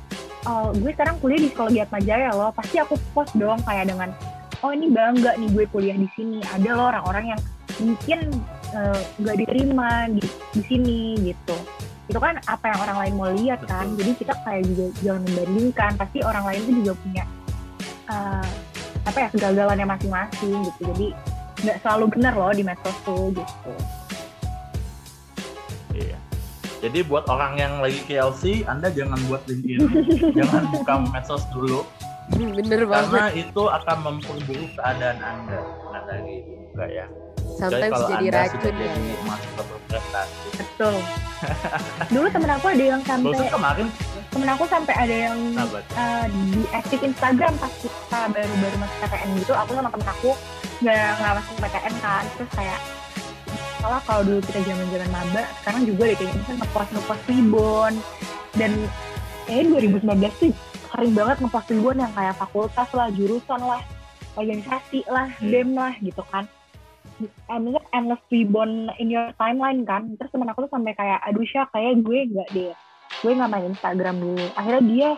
oh, 0.47 0.71
gue 0.71 0.91
sekarang 0.95 1.19
kuliah 1.19 1.41
di 1.43 1.51
sekolah 1.51 1.71
Giat 1.75 1.91
Majaya 1.91 2.31
loh 2.31 2.51
pasti 2.55 2.79
aku 2.79 2.95
post 3.11 3.35
dong 3.35 3.59
kayak 3.67 3.91
dengan 3.91 4.15
oh 4.63 4.71
ini 4.71 4.87
bangga 4.91 5.35
nih 5.35 5.49
gue 5.51 5.65
kuliah 5.71 5.99
di 5.99 6.09
sini. 6.15 6.39
Ada 6.47 6.71
loh 6.79 6.87
orang-orang 6.95 7.35
yang 7.35 7.41
mungkin 7.83 8.19
eh, 8.75 9.01
nggak 9.19 9.37
diterima 9.43 10.07
di, 10.15 10.23
di 10.55 10.63
sini 10.67 11.01
gitu. 11.27 11.57
Itu 12.09 12.19
kan 12.23 12.41
apa 12.49 12.65
yang 12.73 12.79
orang 12.89 12.97
lain 13.05 13.15
mau 13.19 13.31
lihat 13.35 13.61
kan. 13.67 13.87
Jadi 13.99 14.11
kita 14.17 14.33
kayak 14.47 14.63
juga 14.71 14.85
jangan 15.03 15.23
membandingkan. 15.27 15.91
Pasti 15.99 16.19
orang 16.23 16.45
lain 16.47 16.61
tuh 16.65 16.75
juga 16.83 16.93
punya 17.03 17.25
eh, 18.09 18.49
apa 19.09 19.19
ya 19.19 19.29
kegagalannya 19.35 19.87
masing-masing 19.89 20.57
gitu. 20.71 20.81
Jadi 20.95 21.09
nggak 21.65 21.79
selalu 21.83 22.05
benar 22.15 22.33
loh 22.39 22.53
di 22.55 22.63
medsos 22.63 22.97
tuh 23.03 23.35
gitu. 23.35 23.73
Iya. 25.99 26.19
Jadi 26.79 26.99
buat 27.11 27.27
orang 27.27 27.59
yang 27.59 27.83
lagi 27.83 27.99
KLC, 28.07 28.63
Anda 28.71 28.95
jangan 28.95 29.19
buat 29.27 29.43
LinkedIn, 29.51 29.83
jangan 30.39 30.63
buka 30.71 30.95
medsos 31.11 31.43
dulu, 31.51 31.83
bener 32.37 32.87
banget. 32.87 33.11
karena 33.11 33.27
itu 33.35 33.63
akan 33.67 33.97
memperburuk 34.07 34.71
keadaan 34.79 35.19
Anda. 35.19 35.59
Nah, 35.91 36.03
lagi 36.07 36.37
buka 36.47 36.87
ya. 36.87 37.07
Jadi 37.49 37.59
sometimes 37.59 37.91
kalau 37.91 38.09
jadi 38.15 38.27
Anda 38.29 38.39
racun 38.39 38.59
sudah 38.63 38.71
ya. 38.71 38.87
jadi 38.95 39.11
mahasiswa 39.27 39.63
berprestasi. 39.67 40.49
betul. 40.55 40.95
Dulu 42.15 42.27
temen 42.31 42.51
aku 42.55 42.67
ada 42.71 42.85
yang 42.85 43.03
sampai 43.03 43.39
kemarin, 43.51 43.87
temen 44.31 44.49
aku 44.55 44.65
sampai 44.71 44.95
ada 44.95 45.17
yang 45.31 45.39
sahabat, 45.59 45.85
eh, 45.99 46.25
di 46.31 46.63
active 46.71 47.03
Instagram 47.03 47.53
pas 47.59 47.73
kita 47.83 48.21
baru-baru 48.31 48.77
masuk 48.79 48.97
PTN 49.03 49.29
gitu 49.43 49.53
aku 49.55 49.71
sama 49.75 49.89
temen 49.91 50.09
aku 50.11 50.31
nggak 50.83 51.09
nggak 51.19 51.33
masuk 51.43 51.55
PTN 51.59 51.95
kan. 52.01 52.25
Terus 52.39 52.51
kayak 52.55 52.81
salah 53.79 54.03
kalau 54.03 54.23
dulu 54.27 54.41
kita 54.43 54.61
zaman 54.67 54.87
zaman 54.91 55.11
maba 55.15 55.43
sekarang 55.63 55.83
juga 55.87 56.03
deh 56.11 56.17
kayaknya 56.19 56.35
misalnya 56.43 56.59
ngepost 56.67 56.91
ngepost 56.91 57.23
ribon 57.31 57.93
dan 58.59 58.73
kayaknya 59.47 59.65
2019 60.03 60.41
tuh 60.43 60.53
sering 60.91 61.13
banget 61.15 61.37
ngepost 61.39 61.69
ribon 61.71 61.97
yang 62.03 62.13
kayak 62.19 62.35
fakultas 62.35 62.89
lah 62.91 63.07
jurusan 63.15 63.61
lah 63.63 63.83
organisasi 64.35 65.07
lah 65.11 65.27
Hmm. 65.39 65.51
dem 65.51 65.69
lah 65.75 65.95
gitu 65.99 66.23
kan. 66.31 66.47
Maksudnya 67.51 67.83
endless 67.91 68.23
ribbon 68.31 68.87
in 69.03 69.11
your 69.11 69.35
timeline 69.35 69.83
kan. 69.83 70.07
Terus 70.15 70.31
temen 70.31 70.47
aku 70.47 70.67
tuh 70.67 70.73
sampai 70.75 70.95
kayak 70.95 71.19
aduh 71.27 71.43
Syah 71.43 71.67
kayak 71.75 71.99
gue 72.07 72.19
nggak 72.31 72.49
deh. 72.55 72.75
Gue 73.23 73.33
nggak 73.35 73.51
main 73.51 73.67
Instagram 73.75 74.17
dulu. 74.23 74.47
Akhirnya 74.55 74.83
dia 74.87 75.09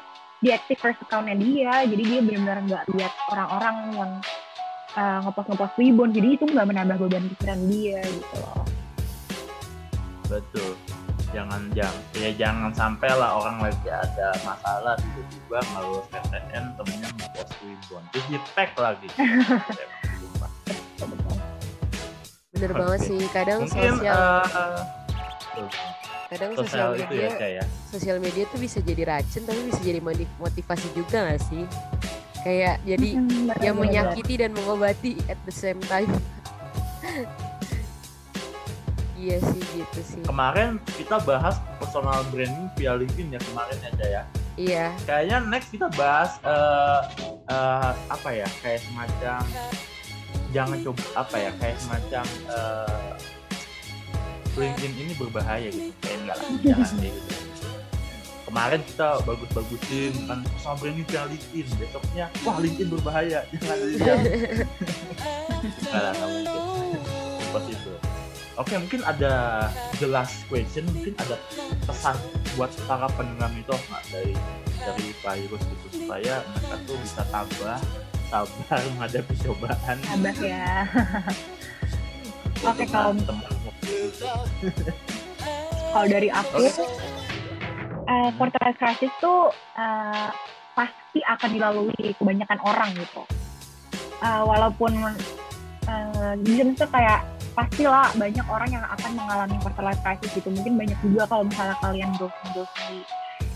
diaktif 0.40 0.80
first 0.80 1.00
accountnya 1.04 1.36
dia. 1.36 1.84
Jadi 1.84 2.00
dia 2.00 2.20
benar-benar 2.24 2.58
nggak 2.64 2.84
lihat 2.96 3.12
orang-orang 3.28 3.76
yang 3.92 4.10
uh, 4.96 5.18
ngepost 5.26 5.46
ngepost 5.52 5.74
ribbon 5.78 6.10
jadi 6.10 6.28
itu 6.38 6.44
nggak 6.48 6.66
menambah 6.66 6.96
beban 7.06 7.24
pikiran 7.36 7.60
dia 7.68 8.00
gitu 8.02 8.36
loh 8.40 8.64
betul. 10.30 10.78
Jangan 11.30 11.62
jangan 11.74 12.02
ya 12.14 12.30
jangan 12.34 12.70
sampai 12.74 13.10
lah 13.14 13.38
orang 13.38 13.62
lagi 13.62 13.86
ada 13.86 14.34
masalah 14.42 14.94
tiba-tiba 14.98 15.58
nggak 15.62 15.82
lulus 15.86 16.06
PTN 16.10 16.64
temennya 16.74 17.08
ngepost 17.18 17.54
ribbon 17.62 18.02
terus 18.14 18.26
di 18.30 18.38
tag 18.54 18.70
lagi. 18.78 19.08
Bener 22.50 22.76
Oke. 22.76 22.80
banget 22.82 23.00
sih 23.08 23.20
kadang 23.32 23.64
Mungkin 23.64 23.92
sosial 23.96 24.20
eh, 24.44 25.68
kadang 26.28 26.50
sosial 26.54 26.68
sosial 26.68 26.90
itu 26.92 27.00
ya 27.00 27.08
media 27.08 27.30
kayak 27.40 27.66
sosial 27.88 28.16
media 28.20 28.44
tuh 28.52 28.58
bisa 28.60 28.78
jadi 28.84 29.02
racun 29.08 29.42
tapi 29.48 29.60
bisa 29.64 29.80
jadi 29.80 29.98
motivasi 30.36 30.88
juga 30.92 31.18
gak 31.24 31.40
sih 31.40 31.64
kayak 32.40 32.80
jadi 32.82 33.08
Hmm, 33.12 33.52
yang 33.60 33.76
menyakiti 33.76 34.34
dan 34.36 34.50
mengobati 34.50 35.12
at 35.26 35.36
the 35.44 35.52
same 35.52 35.80
time 35.84 36.08
iya 39.14 39.36
sih 39.38 39.60
gitu 39.76 40.00
sih 40.00 40.22
kemarin 40.24 40.80
kita 40.96 41.20
bahas 41.20 41.60
personal 41.76 42.24
branding 42.32 42.72
via 42.74 42.96
LinkedIn 42.96 43.28
ya 43.30 43.40
kemarin 43.42 43.76
aja 43.84 44.06
ya. 44.06 44.22
iya 44.56 44.86
Kayaknya 45.04 45.36
next 45.46 45.68
kita 45.68 45.92
bahas 45.92 46.40
eh 46.40 47.00
eh, 47.46 47.90
apa 48.08 48.28
ya 48.30 48.48
kayak 48.60 48.80
semacam 48.80 49.42
jangan 50.50 50.78
coba 50.82 51.02
apa 51.14 51.36
ya 51.36 51.50
kayak 51.60 51.76
semacam 51.78 52.24
eh 52.48 53.12
LinkedIn 54.50 54.92
ini 54.98 55.12
berbahaya 55.14 55.68
gitu. 55.68 55.92
Kayak 56.00 56.16
enggak 56.18 56.36
lah 56.36 56.48
jangan 56.58 56.90
kayak 56.96 57.12
gitu. 57.12 57.34
Kemarin 58.50 58.82
kita 58.82 59.22
bagus-bagusin 59.22 60.12
kan 60.26 60.42
personal 60.42 60.74
branding 60.82 61.06
via 61.06 61.22
LinkedIn. 61.30 61.66
Besoknya 61.78 62.26
wah 62.42 62.58
LinkedIn 62.58 62.88
berbahaya 62.90 63.46
jangan 63.54 64.18
lah 65.94 66.12
nggak 66.18 66.28
mungkin. 66.28 67.00
Impossible. 67.38 67.98
Oke 68.58 68.74
mungkin 68.76 69.00
ada 69.06 69.32
the 69.96 70.10
last 70.10 70.42
question 70.50 70.82
mungkin 70.90 71.14
ada 71.22 71.38
pesan 71.86 72.18
buat 72.58 72.74
para 72.84 73.06
pendengar 73.14 73.54
itu 73.54 73.70
nggak 73.70 74.02
dari 74.10 74.34
dari 74.82 75.06
virus 75.14 75.62
gitu 75.64 75.86
supaya 76.02 76.42
mereka 76.50 76.76
tuh 76.84 76.96
bisa 76.98 77.22
tabah 77.30 77.80
sabar 78.28 78.80
menghadapi 78.94 79.34
cobaan 79.42 79.96
sabar 80.02 80.34
ya 80.42 80.84
Oke, 82.60 82.84
kalau- 82.84 83.16
teman 83.16 83.44
kalau 85.90 86.06
dari 86.06 86.28
aku 86.28 86.60
Quarter 88.10 88.60
life 88.66 88.78
crisis 88.78 89.12
tuh 89.22 89.54
eh, 89.78 90.28
pasti 90.74 91.20
akan 91.22 91.48
dilalui 91.54 92.14
kebanyakan 92.18 92.58
orang 92.66 92.90
gitu. 92.94 93.22
Eh, 94.20 94.42
walaupun 94.44 94.92
uh, 95.88 96.34
bisa 96.44 96.84
kayak 96.92 97.24
pastilah 97.56 98.12
banyak 98.14 98.46
orang 98.46 98.68
yang 98.68 98.84
akan 98.84 99.16
mengalami 99.16 99.56
quarter 99.64 99.84
life 99.84 100.02
crisis 100.04 100.30
gitu. 100.36 100.52
Mungkin 100.52 100.76
banyak 100.76 100.98
juga 101.00 101.24
kalau 101.24 101.48
misalnya 101.48 101.76
kalian 101.80 102.10
browsing 102.20 102.50
browsing 102.52 102.86
di 102.90 102.98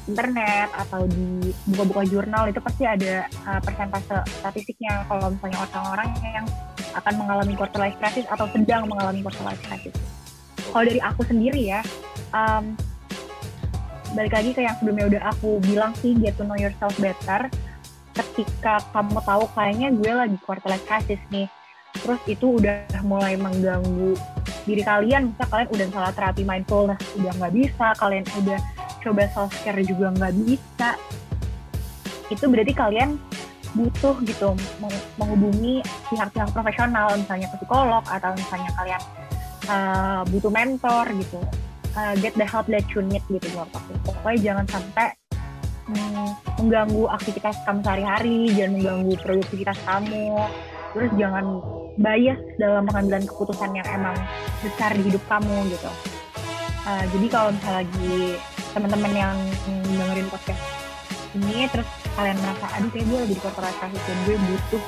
internet 0.04 0.68
atau 0.72 1.04
di 1.08 1.52
buka-buka 1.72 2.02
jurnal 2.08 2.44
itu 2.48 2.60
pasti 2.64 2.84
ada 2.88 3.28
uh, 3.44 3.60
persentase 3.60 4.24
statistiknya. 4.40 5.04
Kalau 5.04 5.32
misalnya 5.32 5.58
orang-orang 5.68 6.08
yang 6.24 6.46
akan 6.96 7.14
mengalami 7.20 7.52
quarter 7.58 7.80
life 7.82 7.96
crisis 8.00 8.26
atau 8.30 8.46
sedang 8.54 8.88
mengalami 8.88 9.20
quarter 9.20 9.44
life 9.44 9.60
crisis 9.68 9.94
kalau 10.74 10.90
dari 10.90 11.00
aku 11.02 11.22
sendiri 11.22 11.62
ya 11.70 11.80
um, 12.34 12.74
balik 14.14 14.32
lagi 14.32 14.50
ke 14.54 14.62
yang 14.62 14.78
sebelumnya 14.78 15.06
udah 15.10 15.22
aku 15.34 15.58
bilang 15.66 15.92
sih 15.98 16.14
get 16.16 16.38
to 16.38 16.46
know 16.46 16.56
yourself 16.56 16.94
better. 17.02 17.50
Ketika 18.14 18.78
kamu 18.94 19.18
tahu 19.26 19.44
kayaknya 19.58 19.90
gue 19.90 20.12
lagi 20.14 20.38
quarter 20.46 20.70
life 20.70 20.86
crisis 20.86 21.18
nih 21.34 21.50
terus 21.94 22.18
itu 22.26 22.58
udah 22.58 22.90
mulai 23.06 23.38
mengganggu 23.38 24.18
diri 24.66 24.82
kalian 24.82 25.30
misal 25.30 25.46
kalian 25.46 25.68
udah 25.70 25.86
salah 25.94 26.12
terapi 26.14 26.42
mindfulness 26.42 26.98
udah 27.14 27.32
nggak 27.38 27.54
bisa 27.54 27.86
kalian 28.02 28.24
udah 28.42 28.58
coba 28.98 29.22
self 29.30 29.52
care 29.62 29.82
juga 29.82 30.10
nggak 30.14 30.34
bisa. 30.46 30.90
Itu 32.30 32.50
berarti 32.50 32.72
kalian 32.74 33.18
butuh 33.74 34.14
gitu 34.22 34.54
meng- 34.78 35.06
menghubungi 35.18 35.82
pihak-pihak 36.06 36.54
profesional 36.54 37.10
misalnya 37.18 37.50
psikolog 37.58 38.06
atau 38.06 38.30
misalnya 38.38 38.70
kalian 38.78 39.02
uh, 39.66 40.22
butuh 40.30 40.50
mentor 40.54 41.10
gitu 41.18 41.42
uh, 41.98 42.14
get 42.18 42.34
the 42.34 42.46
help 42.46 42.66
that 42.70 42.84
you 42.92 43.00
need 43.02 43.22
gitu 43.30 43.46
menurut 43.54 43.70
aku. 43.74 43.92
Pokoknya 44.06 44.38
jangan 44.52 44.66
sampai 44.70 45.08
mm, 45.90 46.28
mengganggu 46.62 47.02
aktivitas 47.10 47.56
kamu 47.66 47.80
sehari-hari 47.82 48.38
jangan 48.54 48.72
mengganggu 48.78 49.12
produktivitas 49.22 49.78
kamu. 49.86 50.26
Terus 50.94 51.10
jangan 51.18 51.44
bias 51.98 52.40
dalam 52.58 52.86
pengambilan 52.86 53.24
keputusan 53.26 53.70
yang 53.74 53.88
emang 53.90 54.14
besar 54.62 54.94
di 54.94 55.02
hidup 55.10 55.22
kamu 55.26 55.54
gitu. 55.70 55.90
Uh, 56.84 57.04
jadi 57.16 57.26
kalau 57.32 57.48
misalnya 57.50 57.76
lagi 57.82 58.14
teman-teman 58.74 59.12
yang 59.14 59.36
dengerin 59.94 60.28
podcast 60.28 60.62
ini 61.34 61.66
terus 61.70 61.86
kalian 62.14 62.38
merasa 62.38 62.66
aduh 62.78 62.90
kayak 62.94 63.06
gue 63.10 63.18
lagi 63.26 63.34
di 63.34 63.42
corporate 63.42 63.76
crisis 63.82 64.02
dan 64.06 64.18
gue 64.26 64.36
butuh 64.38 64.82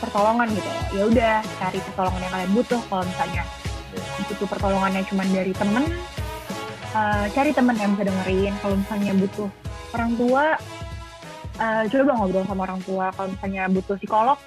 pertolongan 0.00 0.48
gitu. 0.52 0.70
Ya 0.96 1.02
udah 1.08 1.34
cari 1.60 1.78
pertolongan 1.92 2.20
yang 2.24 2.32
kalian 2.32 2.52
butuh. 2.56 2.80
Kalau 2.88 3.04
misalnya 3.04 3.42
butuh 4.24 4.48
pertolongannya 4.48 5.02
cuma 5.08 5.22
dari 5.28 5.52
temen 5.52 5.84
uh, 6.96 7.26
cari 7.32 7.50
temen 7.52 7.76
yang 7.76 7.92
bisa 7.94 8.04
dengerin. 8.08 8.54
Kalau 8.62 8.76
misalnya 8.78 9.12
butuh 9.16 9.48
orang 9.92 10.10
tua 10.16 10.44
uh, 11.60 11.82
coba 11.88 12.12
ngobrol 12.16 12.44
sama 12.48 12.62
orang 12.64 12.80
tua. 12.84 13.06
Kalau 13.12 13.28
misalnya 13.32 13.62
butuh 13.68 13.96
psikolog 14.00 14.38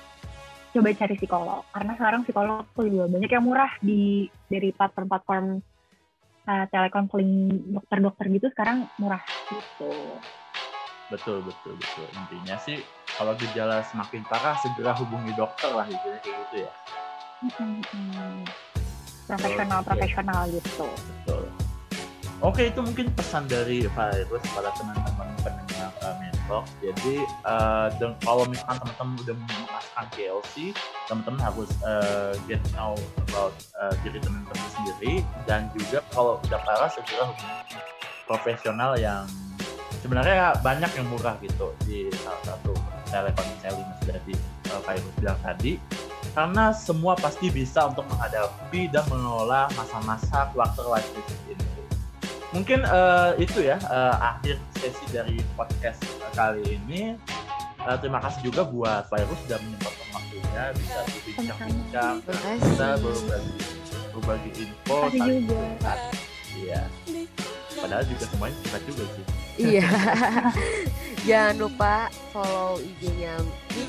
coba 0.70 0.88
cari 0.94 1.16
psikolog. 1.18 1.62
Karena 1.74 1.92
sekarang 1.98 2.22
psikolog 2.26 2.66
tuh 2.74 2.86
juga 2.90 3.06
banyak 3.10 3.32
yang 3.32 3.46
murah 3.46 3.72
di 3.82 4.30
dari 4.50 4.70
platform-platform 4.74 5.46
uh, 6.50 6.66
telekonseling 6.70 7.34
dokter-dokter 7.74 8.26
gitu 8.34 8.48
sekarang 8.54 8.90
murah 8.98 9.22
gitu. 9.50 9.92
Betul 11.10 11.42
betul 11.42 11.74
betul. 11.74 12.06
Intinya 12.14 12.58
sih 12.62 12.78
kalau 13.20 13.36
gejala 13.36 13.84
semakin 13.84 14.24
parah 14.32 14.56
segera 14.64 14.96
hubungi 14.96 15.36
dokter 15.36 15.76
lah 15.76 15.84
intinya 15.92 16.20
kayak 16.24 16.38
gitu 16.40 16.56
ya 16.64 16.72
profesional 19.30 19.80
profesional 19.86 20.42
gitu. 20.50 20.88
Betul. 20.90 21.46
Oke 22.40 22.72
itu 22.72 22.80
mungkin 22.80 23.12
pesan 23.14 23.52
dari 23.52 23.84
virus 23.84 24.44
pada 24.56 24.72
teman-teman 24.80 25.28
pendengar 25.44 25.92
kami 26.00 26.32
Talk. 26.48 26.66
Jadi 26.82 27.22
uh, 27.46 27.94
dan 28.02 28.18
kalau 28.26 28.48
misalkan 28.50 28.80
teman-teman 28.82 29.16
udah 29.22 29.36
memasukkan 29.38 30.06
KLC, 30.18 30.54
teman-teman 31.06 31.42
harus 31.46 31.70
uh, 31.86 32.34
get 32.50 32.64
know 32.74 32.98
about 33.30 33.54
uh, 33.78 33.94
diri 34.02 34.18
teman-teman 34.24 34.68
sendiri. 34.74 35.22
Dan 35.46 35.68
juga 35.78 36.00
kalau 36.16 36.42
udah 36.48 36.60
parah 36.64 36.90
segera 36.90 37.28
hubungi 37.28 37.78
profesional 38.26 38.96
yang 38.98 39.28
sebenarnya 40.00 40.56
banyak 40.64 40.90
yang 40.96 41.08
murah 41.12 41.36
gitu 41.44 41.76
di 41.84 42.08
salah 42.24 42.56
satu 42.56 42.72
telekonseling 43.12 43.90
sudah 44.00 44.18
di 44.24 44.34
uh, 44.72 44.82
virus 44.88 45.14
bilang 45.20 45.40
tadi 45.44 45.76
karena 46.34 46.72
semua 46.76 47.18
pasti 47.18 47.50
bisa 47.50 47.90
untuk 47.90 48.06
menghadapi 48.10 48.90
dan 48.94 49.04
mengelola 49.10 49.68
masa-masa 49.74 50.50
quarter 50.54 50.86
life 50.88 51.10
crisis 51.14 51.42
ini 51.50 51.70
mungkin 52.50 52.82
uh, 52.86 53.38
itu 53.38 53.62
ya 53.62 53.78
uh, 53.86 54.16
akhir 54.18 54.58
sesi 54.82 55.06
dari 55.14 55.38
podcast 55.54 56.02
kali 56.34 56.82
ini. 56.82 57.14
Uh, 57.80 57.96
terima 57.96 58.20
kasih 58.20 58.52
juga 58.52 58.68
buat 58.68 59.08
Virus 59.08 59.40
sudah 59.48 59.60
menyempatkan 59.64 60.08
waktunya 60.12 60.64
bisa 60.76 61.00
berbincang-bincang, 61.08 62.16
bisa 62.60 62.88
berbagi 63.00 63.54
berbagi 64.12 64.52
info. 64.68 64.98
Iya. 66.60 66.82
Padahal 67.80 68.04
juga 68.04 68.26
semuanya 68.28 68.56
suka 68.68 68.80
juga 68.84 69.04
sih. 69.16 69.26
Iya. 69.60 69.84
Jangan 71.28 71.56
lupa 71.60 72.08
follow 72.32 72.80
IG-nya 72.80 73.36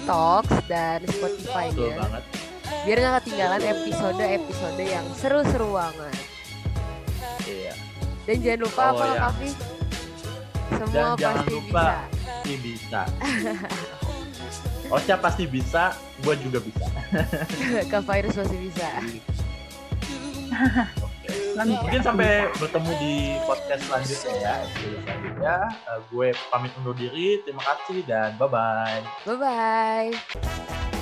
Talks 0.02 0.50
dan 0.66 1.06
Spotify-nya. 1.06 1.94
Biar 2.82 2.96
nggak 2.98 3.14
ketinggalan 3.22 3.62
episode-episode 3.62 4.82
yang 4.82 5.06
seru-seru 5.14 5.78
banget. 5.78 6.16
Iya. 7.46 7.72
Dan 8.26 8.36
jangan 8.42 8.60
lupa 8.62 8.82
Oh, 8.82 8.90
apa 8.92 9.04
ya. 9.06 9.18
Kavi? 9.20 9.50
Semua 10.70 10.90
Dan 10.90 11.06
jangan 11.16 11.34
pasti 11.38 11.50
lupa 11.50 11.82
bisa. 11.82 11.94
pasti 12.20 12.54
bisa. 12.58 13.00
Ocha 14.94 15.14
pasti 15.16 15.44
bisa, 15.46 15.84
gue 16.18 16.34
juga 16.42 16.58
bisa. 16.58 16.86
Ke 17.86 17.98
virus 18.02 18.34
pasti 18.34 18.56
bisa. 18.58 18.88
Oke. 21.30 21.76
Mungkin 21.86 22.02
sampai 22.02 22.48
bertemu 22.56 22.90
di 22.98 23.14
podcast 23.44 23.82
selanjutnya 23.86 24.32
ya. 24.38 24.54
Episode 24.64 25.00
selanjutnya. 25.04 25.56
Uh, 25.86 26.00
gue 26.10 26.28
pamit 26.50 26.72
undur 26.80 26.94
diri. 26.96 27.28
Terima 27.42 27.62
kasih 27.62 28.00
dan 28.04 28.36
bye 28.36 28.48
bye. 28.48 29.02
Bye 29.26 29.38
bye. 29.38 30.99